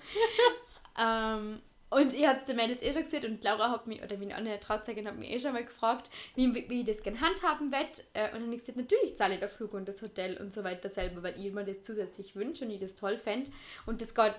ähm, 0.99 1.63
und 1.95 2.13
ich 2.15 2.27
habe 2.27 2.39
es 2.39 2.45
der 2.45 2.55
Mädels 2.57 2.83
eh 2.83 2.93
schon 2.93 3.05
gesehen 3.05 3.25
und 3.25 3.45
Laura 3.45 3.71
hat 3.71 3.87
mich, 3.87 4.03
oder 4.03 4.17
meine 4.17 4.35
andere 4.35 4.59
Trauzeugin 4.59 5.07
hat 5.07 5.17
mich 5.17 5.31
eh 5.31 5.39
schon 5.39 5.53
mal 5.53 5.65
gefragt, 5.65 6.11
wie, 6.35 6.53
wie 6.69 6.81
ich 6.81 6.87
das 6.87 7.03
gerne 7.03 7.21
handhaben 7.21 7.71
werde. 7.71 8.03
Äh, 8.15 8.29
und 8.29 8.35
dann 8.35 8.43
habe 8.43 8.55
ich 8.55 8.61
gesagt, 8.61 8.79
natürlich 8.79 9.17
zahle 9.17 9.35
ich 9.35 9.41
der 9.41 9.49
Flug 9.49 9.75
und 9.75 9.87
das 9.87 10.03
Hotel 10.03 10.37
und 10.39 10.53
so 10.53 10.65
weiter 10.65 10.91
selber, 10.91 11.23
weil 11.23 11.39
ich 11.39 11.53
mir 11.53 11.65
das 11.65 11.85
zusätzlich 11.85 12.35
wünsche 12.35 12.65
und 12.65 12.71
ich 12.73 12.81
das 12.81 12.97
toll 12.97 13.17
fände. 13.17 13.51
Und 13.87 14.01
das 14.01 14.15
geht 14.15 14.35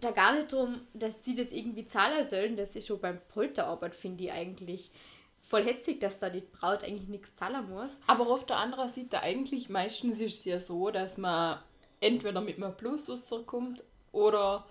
da 0.00 0.12
gar 0.12 0.34
nicht 0.34 0.52
darum, 0.52 0.80
dass 0.94 1.24
sie 1.24 1.34
das 1.34 1.50
irgendwie 1.50 1.86
zahlen 1.86 2.24
sollen. 2.24 2.56
Das 2.56 2.76
ist 2.76 2.86
schon 2.86 3.00
beim 3.00 3.18
Polterarbeit, 3.28 3.94
finde 3.96 4.24
ich 4.24 4.32
eigentlich 4.32 4.90
voll 5.42 5.64
hetzig, 5.64 6.00
dass 6.00 6.20
da 6.20 6.30
die 6.30 6.42
Braut 6.42 6.84
eigentlich 6.84 7.08
nichts 7.08 7.34
zahlen 7.34 7.68
muss. 7.68 7.90
Aber 8.06 8.28
auf 8.28 8.46
der 8.46 8.58
anderen 8.58 8.88
Seite, 8.88 9.20
eigentlich 9.22 9.68
meistens 9.68 10.20
ist 10.20 10.40
es 10.40 10.44
ja 10.44 10.60
so, 10.60 10.90
dass 10.90 11.18
man 11.18 11.58
entweder 12.00 12.40
mit 12.40 12.56
einem 12.56 12.76
Plus 12.76 13.10
rauskommt 13.10 13.82
oder 14.12 14.64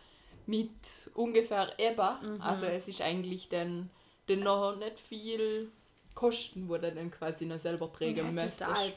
mit 0.50 1.12
ungefähr 1.14 1.72
eben. 1.78 2.36
Mhm. 2.36 2.42
Also 2.42 2.66
es 2.66 2.88
ist 2.88 3.02
eigentlich 3.02 3.50
dann, 3.50 3.90
dann 4.28 4.40
noch 4.40 4.76
nicht 4.78 5.00
viel 5.00 5.72
Kosten, 6.16 6.68
wo 6.68 6.78
du 6.78 6.92
dann 6.92 7.12
quasi 7.12 7.46
noch 7.46 7.60
selber 7.60 7.92
tragen 7.94 8.18
Ja, 8.18 8.24
müsstest. 8.24 8.62
total. 8.62 8.94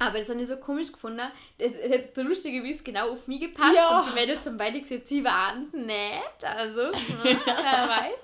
Aber 0.00 0.18
das 0.18 0.28
habe 0.28 0.42
ich 0.42 0.48
so 0.48 0.56
komisch 0.56 0.90
gefunden. 0.92 1.22
Das 1.56 1.70
es 1.72 1.92
hat 1.92 2.16
so 2.16 2.22
lustigerweise 2.22 2.82
genau 2.82 3.12
auf 3.12 3.28
mich 3.28 3.40
gepasst. 3.40 3.76
Ja. 3.76 3.98
Und 3.98 4.06
die 4.08 4.12
Mädels 4.12 4.44
haben 4.44 4.56
beide 4.56 4.80
gesagt, 4.80 5.06
sie 5.06 5.22
waren 5.22 5.68
nett. 5.72 6.44
Also, 6.44 6.86
hm, 6.86 6.92
wer 7.22 7.88
weiß. 7.88 8.18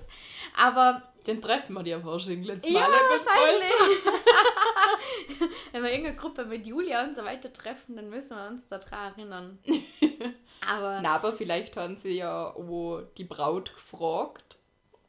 Aber 0.57 1.01
Dann 1.23 1.41
treffen 1.41 1.73
wir 1.73 1.83
die 1.83 1.91
ja 1.91 2.03
wahrscheinlich 2.03 2.45
letztes 2.45 2.73
ja, 2.73 2.81
Mal. 2.81 2.91
wahrscheinlich. 2.91 3.71
Wenn 5.71 5.83
wir 5.83 5.91
irgendeine 5.91 6.17
Gruppe 6.17 6.43
mit 6.45 6.67
Julia 6.67 7.03
und 7.05 7.15
so 7.15 7.23
weiter 7.23 7.53
treffen, 7.53 7.95
dann 7.95 8.09
müssen 8.09 8.35
wir 8.35 8.47
uns 8.47 8.67
daran 8.67 9.13
erinnern. 9.13 9.59
Aber 10.67 11.01
Na, 11.01 11.15
aber 11.15 11.33
vielleicht 11.33 11.75
haben 11.75 11.97
sie 11.97 12.17
ja 12.17 12.53
wo 12.55 13.01
die 13.17 13.23
Braut 13.23 13.73
gefragt 13.73 14.57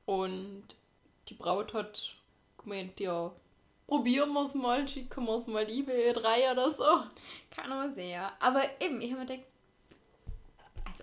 und 0.07 0.65
die 1.29 1.35
Braut 1.35 1.75
hat 1.75 2.17
gemeint, 2.59 2.99
ja, 3.01 3.33
probieren 3.87 4.33
wir 4.33 4.43
es 4.43 4.55
mal, 4.55 4.87
schicken 4.89 5.25
wir 5.25 5.37
es 5.37 5.47
mal 5.47 5.69
eBay 5.69 6.13
3 6.13 6.53
oder 6.53 6.71
so. 6.71 6.85
kann 7.51 7.69
man 7.69 7.95
sehen. 7.95 8.23
Aber 8.41 8.63
eben, 8.81 9.01
ich 9.01 9.13
habe 9.13 9.21
mir 9.21 9.27
gedacht, 9.27 9.47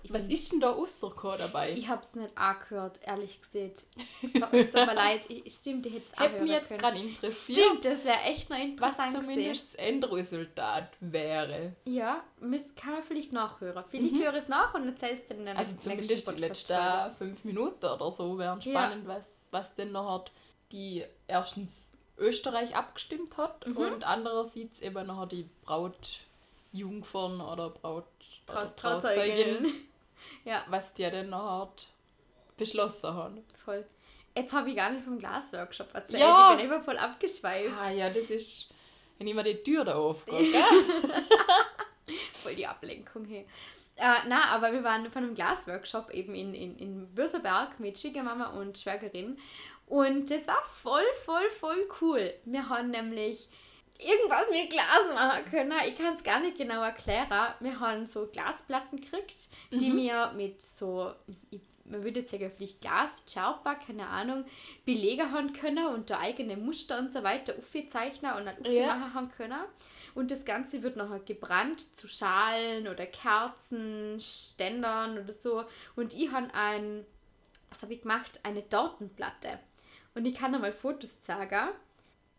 Was 0.10 0.24
bin- 0.24 0.32
ist 0.32 0.52
denn 0.52 0.60
da 0.60 0.72
rausgekommen 0.72 1.38
dabei? 1.38 1.72
Ich 1.74 1.88
hab's 1.88 2.14
nicht 2.16 2.38
angehört, 2.38 3.00
ehrlich 3.04 3.40
gesagt. 3.42 3.86
Es 4.24 4.34
tut 4.34 4.54
es 4.54 4.66
tut 4.72 4.74
mir 4.86 4.94
leid. 4.94 5.26
Ich, 5.30 5.54
stimmt, 5.54 5.86
ich 5.86 5.94
hätte 5.94 6.06
es 6.14 6.20
Hätte 6.20 6.42
mich 6.44 6.52
jetzt 6.52 6.70
gerade 6.70 6.98
interessiert, 7.00 7.60
Stimmt, 7.60 7.86
das 7.86 8.04
wäre 8.06 8.20
echt 8.22 8.50
noch 8.50 8.58
was 8.58 8.64
interessant 8.64 9.12
zumindest 9.14 9.66
das 9.68 9.76
Endresultat 9.76 10.90
wäre. 11.00 11.74
Ja, 11.86 12.24
müsst, 12.40 12.76
kann 12.78 12.94
man 12.94 13.04
vielleicht 13.04 13.32
nachhören. 13.34 13.84
Vielleicht 13.90 14.16
höre 14.24 14.34
ich 14.36 14.42
es 14.44 14.48
nach 14.50 14.74
und 14.74 14.86
erzähl's 14.88 15.28
dir 15.28 15.36
dann 15.36 15.48
in 15.48 15.58
Also 15.58 15.72
nächsten 15.74 15.82
zumindest 15.82 16.28
die 16.32 16.40
letzten 16.40 17.16
fünf 17.18 17.44
Minuten 17.44 17.86
oder 17.86 18.12
so 18.12 18.38
wären 18.38 18.60
Ja. 18.62 18.72
spannend, 18.72 19.08
was, 19.08 19.26
was 19.52 19.74
denn 19.76 19.92
noch 19.92 20.12
hat, 20.12 20.32
die 20.72 21.04
erstens 21.28 21.90
Österreich 22.18 22.76
abgestimmt 22.76 23.38
hat 23.38 23.66
Mhm. 23.68 23.78
und 23.78 24.04
andererseits 24.04 24.82
eben 24.82 25.08
noch 25.08 25.26
die 25.28 25.48
Brautjungfern 25.64 27.42
oder 27.42 27.70
Braut 27.70 28.06
Trau 28.46 28.62
oder 28.62 28.76
Trauzeuginnen. 28.76 29.74
Ja, 30.46 30.64
was 30.70 30.94
die 30.94 31.04
denn 31.04 31.30
noch 31.30 31.62
hat 31.62 31.88
beschlossen 32.58 33.14
haben. 33.14 33.44
voll. 33.64 33.86
Jetzt 34.36 34.54
habe 34.54 34.70
ich 34.70 34.76
gar 34.76 34.92
nicht 34.92 35.04
vom 35.04 35.18
Glasworkshop 35.18 35.94
erzählt. 35.94 36.22
Ja. 36.22 36.52
Ich 36.52 36.58
bin 36.58 36.68
immer 36.68 36.82
voll 36.82 36.98
abgeschweift. 36.98 37.74
Ah 37.82 37.92
ja, 37.92 38.10
das 38.10 38.30
ist, 38.30 38.70
wenn 39.18 39.28
ich 39.28 39.34
mir 39.34 39.44
die 39.44 39.64
Tür 39.64 39.84
da 39.86 39.96
aufgehe, 39.96 40.40
gell? 40.52 42.16
Voll 42.34 42.56
die 42.56 42.68
Ablenkung 42.68 43.26
hier. 43.26 43.46
Äh, 43.96 44.16
na, 44.28 44.46
aber 44.52 44.72
wir 44.72 44.84
waren 44.84 45.12
von 45.12 45.24
einem 45.24 45.36
Glasworkshop 45.36 46.12
eben 46.12 46.34
in, 46.36 46.54
in, 46.54 46.78
in 46.78 47.18
Würselberg 47.18 47.80
mit 47.80 48.00
Schwiegermama 48.00 48.48
und 48.52 48.78
Schwägerin. 48.78 49.38
Und 49.88 50.32
das 50.32 50.48
war 50.48 50.64
voll, 50.64 51.04
voll, 51.26 51.50
voll 51.50 51.90
cool. 52.00 52.34
Wir 52.46 52.70
haben 52.70 52.92
nämlich 52.92 53.50
irgendwas 54.00 54.46
mit 54.52 54.70
Glas 54.70 55.14
machen 55.14 55.46
können. 55.46 55.74
Ich 55.88 55.96
kann 55.96 56.16
es 56.16 56.24
gar 56.24 56.40
nicht 56.40 56.58
genau 56.58 56.82
erklären. 56.82 57.54
Wir 57.60 57.80
haben 57.80 58.06
so 58.08 58.28
Glasplatten 58.28 59.00
gekriegt, 59.00 59.50
die 59.72 59.96
wir 59.96 60.32
mit 60.36 60.62
so, 60.62 61.14
ich, 61.52 61.60
man 61.86 62.04
würde 62.04 62.22
jetzt 62.22 62.32
sagen, 62.32 62.52
vielleicht 62.56 62.82
Glas, 62.82 63.24
Scherpa, 63.32 63.76
keine 63.76 64.08
Ahnung, 64.08 64.46
belegen 64.86 65.32
haben 65.32 65.54
können 65.54 65.88
und 65.88 66.10
da 66.10 66.20
eigene 66.20 66.56
Muster 66.56 66.98
und 67.00 67.12
so 67.12 67.24
weiter 67.24 67.54
aufzeichnen 67.58 68.34
und 68.36 68.46
dann 68.46 68.64
Ja. 68.64 68.96
machen 68.96 69.14
haben 69.14 69.30
können. 69.32 69.60
Und 70.16 70.32
das 70.32 70.46
Ganze 70.46 70.82
wird 70.82 70.96
nachher 70.96 71.20
gebrannt 71.20 71.96
zu 71.96 72.08
Schalen 72.08 72.88
oder 72.88 73.06
Kerzen, 73.06 74.20
Ständern 74.20 75.20
oder 75.20 75.34
so. 75.34 75.66
Und 75.96 76.14
ich 76.14 76.32
habe 76.32 76.54
ein, 76.54 77.06
was 77.70 77.82
habe 77.82 77.94
ich 77.94 78.02
gemacht? 78.02 78.40
Eine 78.44 78.68
Tortenplatte. 78.68 79.60
und 80.16 80.26
ich 80.26 80.36
kann 80.36 80.54
einmal 80.56 80.72
Fotos 80.74 81.20
zeigen, 81.22 81.70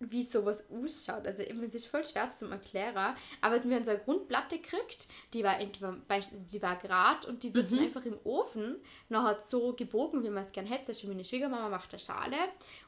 wie 0.00 0.22
sowas 0.22 0.68
ausschaut. 0.70 1.26
Also 1.26 1.42
es 1.42 1.74
ist 1.74 1.86
voll 1.86 2.04
schwer 2.04 2.34
zum 2.34 2.52
erklären, 2.52 3.14
aber 3.42 3.62
wir 3.62 3.76
haben 3.76 3.84
so 3.84 3.90
eine 3.90 4.00
Grundplatte 4.00 4.58
gekriegt, 4.58 5.08
die 5.34 5.44
war 5.44 5.60
entweder, 5.60 5.96
die 6.32 6.62
war 6.62 6.76
gerade 6.76 7.28
und 7.28 7.42
die 7.42 7.54
wird 7.54 7.70
dann 7.70 7.80
einfach 7.80 8.04
im 8.06 8.18
Ofen 8.24 8.76
nachher 9.10 9.40
so 9.42 9.74
gebogen, 9.74 10.24
wie 10.24 10.30
man 10.30 10.42
es 10.42 10.52
gerne 10.52 10.70
hätte. 10.70 10.88
Also 10.92 11.06
meine 11.06 11.24
Schwiegermama 11.24 11.68
macht 11.68 11.90
eine 11.92 11.98
Schale 11.98 12.36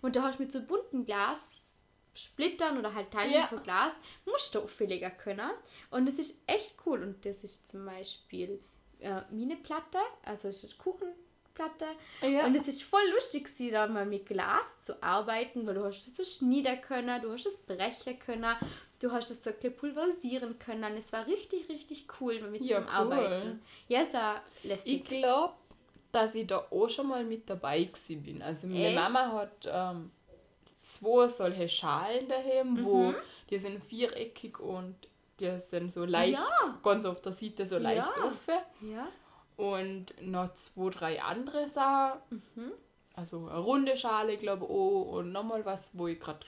und 0.01 0.17
da 0.17 0.23
hast 0.23 0.39
du 0.39 0.43
mit 0.45 0.53
so 0.53 0.63
bunten 0.63 1.05
Glas 1.05 1.87
Splittern 2.15 2.79
oder 2.79 2.95
halt 2.95 3.11
Teilen 3.11 3.33
Ja. 3.33 3.47
von 3.47 3.63
Glas 3.63 3.95
Muster 4.27 4.63
auflegen 4.63 5.17
können. 5.17 5.51
Und 5.91 6.07
das 6.07 6.17
ist 6.17 6.43
echt 6.47 6.75
cool. 6.85 7.03
Und 7.03 7.25
das 7.25 7.43
ist 7.43 7.69
zum 7.69 7.87
Beispiel 7.87 8.61
äh, 9.01 9.23
meine 9.31 9.57
Platte, 9.57 9.99
also 10.23 10.49
es 10.49 10.63
ist 10.63 10.77
Kuchenplatte. 11.55 11.87
Ja. 12.23 12.47
Und 12.47 12.57
es 12.57 12.69
ist 12.69 12.83
voll 12.83 13.03
lustig, 13.15 13.49
sie 13.49 13.71
dann 13.71 13.93
mal 13.93 14.07
mit 14.07 14.27
Glas 14.27 14.83
zu 14.83 15.03
arbeiten, 15.03 15.67
weil 15.67 15.75
du 15.75 15.85
hast 15.85 16.07
es 16.07 16.17
so 16.17 16.25
schneiden 16.25 16.81
können, 16.81 17.21
du 17.23 17.33
hast 17.33 17.47
es 17.47 17.59
brechen 17.59 18.19
können, 18.19 18.57
du 19.01 19.11
hast 19.13 19.31
es 19.31 19.43
so 19.45 19.51
pulverisieren 19.53 20.59
können. 20.59 20.97
Es 20.97 21.13
war 21.13 21.27
richtig, 21.27 21.69
richtig 21.69 22.07
cool 22.21 22.41
mit 22.51 22.63
Ja, 22.63 22.79
zum 22.79 22.87
cool. 22.87 22.93
Arbeiten. 22.93 23.63
Ja, 23.89 24.01
es 24.01 24.15
war 24.15 24.43
Ich 24.63 24.69
lässig. 24.69 25.05
glaube, 25.05 25.55
dass 26.11 26.35
ich 26.35 26.47
da 26.47 26.67
auch 26.71 26.89
schon 26.89 27.09
mal 27.09 27.25
mit 27.25 27.49
dabei 27.49 27.85
gewesen 27.85 28.23
bin. 28.23 28.43
Also 28.43 28.67
meine 28.67 28.89
Echt? 28.89 28.97
Mama 28.97 29.33
hat 29.33 29.69
ähm, 29.71 30.11
zwei 30.83 31.29
solche 31.29 31.69
Schalen 31.69 32.29
daheim, 32.29 32.83
wo 32.85 33.11
Mhm. 33.11 33.15
die 33.51 33.59
sind 33.59 33.83
viereckig 33.85 34.59
und 34.59 34.95
die 35.41 35.57
sind 35.59 35.91
so 35.91 36.05
leicht, 36.05 36.35
Ja. 36.39 36.79
ganz 36.83 37.05
auf 37.07 37.21
der 37.23 37.33
Seite 37.33 37.65
so 37.67 37.79
leicht 37.79 38.07
Ja. 38.17 38.25
offen. 38.25 38.91
Ja, 38.93 39.09
Und 39.63 40.07
noch 40.21 40.53
zwei, 40.55 40.91
drei 40.91 41.23
andere 41.23 41.69
Sachen. 41.69 42.43
Mhm. 42.55 42.73
Also 43.15 43.47
eine 43.47 43.59
runde 43.61 43.97
Schale, 43.97 44.37
glaube 44.37 44.65
ich, 44.65 44.71
auch. 44.71 45.19
Und 45.19 45.33
nochmal 45.33 45.65
was, 45.65 45.91
wo 45.93 46.09
ich 46.09 46.19
gerade 46.19 46.45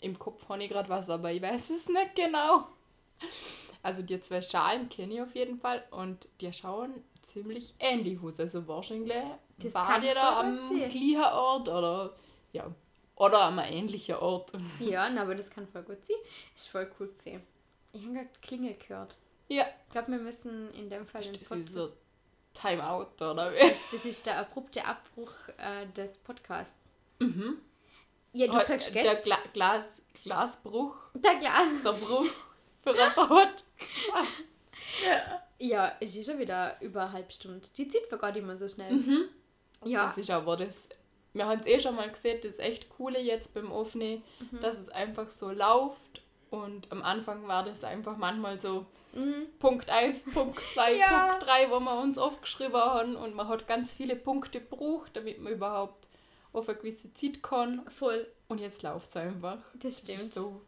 im 0.00 0.18
Kopf 0.18 0.48
habe 0.48 0.64
ich 0.64 0.70
gerade 0.70 0.88
was, 0.88 1.10
aber 1.10 1.30
ich 1.30 1.42
weiß 1.42 1.70
es 1.70 1.88
nicht 1.88 2.16
genau. 2.16 2.66
Also 3.82 4.02
die 4.02 4.20
zwei 4.20 4.42
Schalen 4.42 4.88
kenne 4.88 5.14
ich 5.14 5.22
auf 5.22 5.34
jeden 5.34 5.58
Fall 5.58 5.84
und 5.90 6.28
die 6.40 6.52
schauen 6.52 7.04
ziemlich 7.22 7.74
ähnlich 7.78 8.18
aus. 8.22 8.40
Also 8.40 8.66
wahrscheinlich 8.66 9.12
Das 9.58 9.74
war 9.74 10.00
die 10.00 10.12
da 10.12 10.40
am 10.40 10.56
gleichen 10.56 11.22
Ort 11.22 11.68
oder 11.68 12.14
ja, 12.52 12.70
oder 13.16 13.42
am 13.42 13.58
ähnlichen 13.58 14.16
Ort. 14.16 14.52
ja 14.80 15.08
na, 15.08 15.22
aber 15.22 15.34
das 15.34 15.50
kann 15.50 15.68
voll 15.68 15.82
gut 15.82 16.04
sein. 16.04 16.16
Ist 16.54 16.68
voll 16.68 16.90
cool 16.98 17.12
zu 17.12 17.22
sehen. 17.22 17.42
Ich 17.92 18.02
habe 18.04 18.14
gerade 18.14 18.28
Klingel 18.42 18.74
gehört. 18.74 19.16
Ja, 19.48 19.66
Ich 19.86 19.92
glaube, 19.92 20.12
wir 20.12 20.18
müssen 20.18 20.70
in 20.72 20.88
dem 20.88 21.06
Fall 21.06 21.22
den 21.22 21.32
Podcast. 21.32 21.74
Timeout 22.54 23.06
oder 23.20 23.52
wie? 23.52 23.72
Das 23.92 24.04
ist 24.04 24.26
der 24.26 24.38
abrupte 24.38 24.84
Abbruch 24.84 25.32
äh, 25.58 25.86
des 25.96 26.18
Podcasts. 26.18 26.90
Mhm. 27.18 27.58
Ja, 28.32 28.46
du 28.46 28.58
kriegst 28.60 28.94
der. 28.94 29.14
Gla 29.16 29.38
Glas 29.52 30.02
Glasbruch, 30.22 30.96
Der 31.14 31.36
Glas. 31.36 31.64
der 31.84 31.92
Bruch 31.92 32.26
für 32.82 32.90
ein 32.90 33.16
Wort. 33.16 33.64
Ja, 35.58 35.92
es 36.00 36.16
ist 36.16 36.26
schon 36.30 36.38
wieder 36.38 36.76
über 36.80 37.02
eine 37.02 37.12
halbe 37.12 37.32
Stunde. 37.32 37.60
Die 37.76 37.88
zieht 37.88 38.08
gar 38.10 38.32
nicht 38.32 38.44
mehr 38.46 38.56
so 38.56 38.68
schnell. 38.68 38.92
Mhm. 38.92 39.28
Ja, 39.84 40.06
Das 40.06 40.18
ist 40.18 40.30
aber 40.30 40.56
das. 40.56 40.78
Wir 41.32 41.46
haben 41.46 41.60
es 41.60 41.66
eh 41.66 41.78
schon 41.78 41.94
mal 41.94 42.10
gesehen, 42.10 42.40
das 42.42 42.58
echt 42.58 42.88
coole 42.90 43.20
jetzt 43.20 43.54
beim 43.54 43.70
Aufnehmen, 43.70 44.22
Mhm. 44.50 44.60
dass 44.60 44.78
es 44.78 44.88
einfach 44.88 45.28
so 45.30 45.50
läuft. 45.50 46.22
Und 46.50 46.90
am 46.90 47.02
Anfang 47.02 47.46
war 47.46 47.64
das 47.64 47.84
einfach 47.84 48.16
manchmal 48.16 48.58
so 48.58 48.86
mhm. 49.14 49.46
Punkt 49.58 49.88
1, 49.90 50.22
Punkt 50.32 50.60
2, 50.74 50.96
Ja. 50.96 51.28
Punkt 51.28 51.46
3, 51.46 51.70
wo 51.70 51.80
wir 51.80 52.00
uns 52.00 52.18
aufgeschrieben 52.18 52.74
haben. 52.80 53.16
Und 53.16 53.34
man 53.34 53.48
hat 53.48 53.66
ganz 53.66 53.92
viele 53.92 54.16
Punkte 54.16 54.60
gebraucht, 54.60 55.10
damit 55.14 55.40
man 55.40 55.52
überhaupt 55.52 56.08
auf 56.52 56.68
eine 56.68 56.78
gewisse 56.78 57.12
Zeit 57.14 57.42
kann. 57.42 57.82
voll. 57.90 58.26
Und 58.48 58.58
jetzt 58.58 58.82
läuft 58.82 59.10
es 59.10 59.16
einfach. 59.16 59.58
Das 59.74 59.82
Das 59.82 59.98
stimmt. 60.00 60.20
ist 60.20 60.34
so 60.34 60.60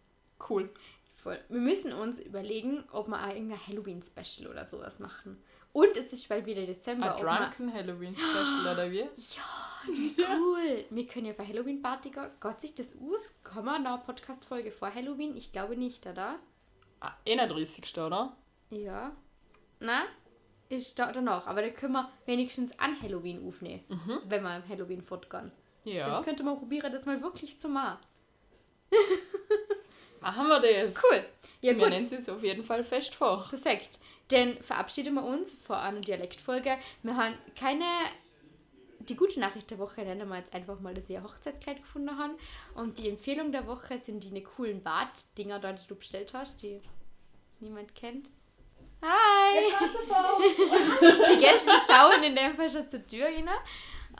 cool. 0.48 0.70
Voll. 1.16 1.38
Wir 1.48 1.60
müssen 1.60 1.92
uns 1.92 2.18
überlegen, 2.20 2.84
ob 2.92 3.08
wir 3.08 3.22
auch 3.22 3.28
irgendein 3.28 3.64
Halloween-Special 3.66 4.50
oder 4.50 4.64
sowas 4.64 4.98
machen. 4.98 5.42
Und 5.72 5.96
es 5.96 6.12
ist 6.12 6.28
bald 6.28 6.44
wieder 6.46 6.66
Dezember. 6.66 7.16
Ein 7.16 7.20
Drunken 7.22 7.72
Halloween 7.72 8.14
Special 8.16 8.72
oder 8.72 8.90
wie? 8.90 9.08
Cool. 9.84 10.84
Wir 10.90 11.06
können 11.08 11.26
ja 11.26 11.34
für 11.34 11.46
Halloween-Party 11.46 12.10
gehen. 12.10 12.30
Gott 12.38 12.60
sich 12.60 12.72
das 12.74 12.94
aus? 12.94 13.34
Kommen 13.42 13.64
wir 13.66 13.78
noch 13.80 13.94
eine 13.94 14.02
Podcast-Folge 14.02 14.70
vor 14.70 14.94
Halloween? 14.94 15.36
Ich 15.36 15.50
glaube 15.50 15.76
nicht, 15.76 16.06
oder? 16.06 16.38
Ah, 17.04 17.14
31. 17.26 17.98
oder? 17.98 18.36
Ja. 18.70 19.10
Na? 19.80 20.04
Ist 20.68 20.98
da 20.98 21.10
danach. 21.10 21.46
Aber 21.48 21.60
da 21.62 21.68
können 21.70 21.94
wir 21.94 22.08
wenigstens 22.26 22.78
an 22.78 22.96
Halloween 23.02 23.46
aufnehmen. 23.46 23.82
Wenn 24.26 24.42
wir 24.44 24.50
am 24.50 24.68
Halloween 24.68 25.02
fortgehen. 25.02 25.50
Dann 25.84 25.92
Ja. 25.94 26.22
könnte 26.22 26.44
man 26.44 26.56
probieren, 26.58 26.92
das 26.92 27.04
mal 27.06 27.20
wirklich 27.20 27.58
zu 27.58 27.68
machen. 27.68 27.98
Machen 30.20 30.46
wir 30.48 30.60
das. 30.60 30.94
Cool. 31.02 31.24
Ja, 31.60 31.72
Wir 31.72 31.78
gut. 31.80 31.90
nennen 31.90 32.04
es 32.06 32.28
auf 32.28 32.42
jeden 32.42 32.62
Fall 32.64 32.84
fest 32.84 33.14
vor. 33.14 33.46
Perfekt. 33.50 33.98
Dann 34.28 34.56
verabschieden 34.62 35.14
wir 35.14 35.24
uns 35.24 35.56
vor 35.56 35.78
einer 35.78 36.00
Dialektfolge. 36.00 36.78
Wir 37.02 37.16
haben 37.16 37.34
keine. 37.58 37.84
Die 39.08 39.16
gute 39.16 39.40
Nachricht 39.40 39.70
der 39.70 39.78
Woche 39.78 40.02
nennen 40.02 40.28
wir 40.28 40.36
jetzt 40.36 40.54
einfach 40.54 40.78
mal, 40.80 40.94
dass 40.94 41.08
wir 41.08 41.18
ein 41.18 41.24
Hochzeitskleid 41.24 41.78
gefunden 41.78 42.16
haben. 42.18 42.34
Und 42.74 42.98
die 42.98 43.08
Empfehlung 43.08 43.52
der 43.52 43.66
Woche 43.66 43.98
sind 43.98 44.24
die 44.24 44.42
coolen 44.42 44.82
Bad-Dinger 44.82 45.58
da, 45.58 45.72
die 45.72 45.86
du 45.88 45.94
bestellt 45.94 46.32
hast, 46.34 46.62
die 46.62 46.80
niemand 47.60 47.94
kennt. 47.94 48.30
Hi! 49.02 49.64
die 51.34 51.38
Gäste 51.40 51.72
schauen 51.86 52.22
in 52.22 52.36
dem 52.36 52.54
Fall 52.54 52.70
schon 52.70 52.88
zur 52.88 53.04
Tür 53.06 53.26
rein. 53.26 53.48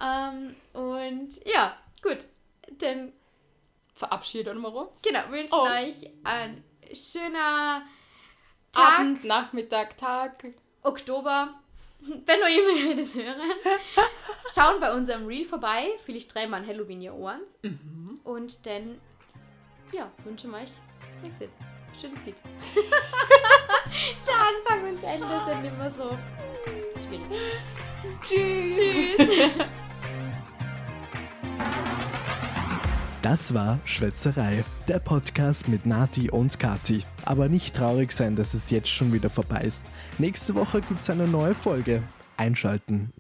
Ähm, 0.01 0.57
und 0.73 1.45
ja, 1.47 1.77
gut. 2.03 2.27
Dann 2.79 3.13
Verabschieden 3.95 4.61
wir 4.61 4.75
uns. 4.75 5.03
genau, 5.03 5.31
wünschen 5.31 5.55
Oh. 5.55 5.63
euch 5.65 6.11
einen 6.25 6.65
schöner 6.93 7.83
Tag. 8.73 8.99
Abend, 8.99 9.25
Nachmittag, 9.25 9.97
Tag. 9.99 10.45
Oktober, 10.83 11.55
wenn 12.27 12.41
noch 12.41 12.49
jemand 12.49 12.99
das 12.99 13.15
hören, 13.15 13.41
schauen 14.53 14.81
bei 14.81 14.95
unserem 14.95 15.27
Reel 15.27 15.45
vorbei. 15.45 15.91
Vielleicht 16.05 16.35
dreimal 16.35 16.67
Halloween 16.67 17.01
ihr 17.01 17.15
Ohren. 17.15 17.41
Und 18.25 18.67
dann, 18.67 19.01
ja, 19.93 20.11
wünschen 20.25 20.51
wir 20.51 20.59
euch, 20.59 21.31
gesagt, 21.31 21.53
schöne 21.99 22.15
Zeit. 22.15 22.43
Der 24.27 24.35
Anfang 24.35 24.89
und 24.89 25.03
das 25.03 25.13
Ende 25.13 25.43
sind 25.49 25.65
immer 25.65 25.91
so 25.91 26.19
schwierig. 26.99 27.43
Tschüss. 28.25 29.17
Tschüss. 29.17 29.67
Das 33.23 33.55
war 33.55 33.79
Schwätzerei, 33.85 34.65
der 34.89 34.99
Podcast 34.99 35.69
mit 35.69 35.87
Nati 35.87 36.29
und 36.29 36.59
Kati. 36.59 37.05
Aber 37.25 37.49
nicht 37.49 37.77
traurig 37.77 38.11
sein, 38.11 38.35
dass 38.35 38.53
es 38.53 38.71
jetzt 38.71 38.89
schon 38.89 39.13
wieder 39.13 39.31
vorbei 39.31 39.61
ist. 39.61 39.93
Nächste 40.19 40.57
Woche 40.57 40.81
gibt's 40.81 41.09
eine 41.09 41.29
neue 41.29 41.55
Folge. 41.55 42.03
Einschalten. 42.37 43.13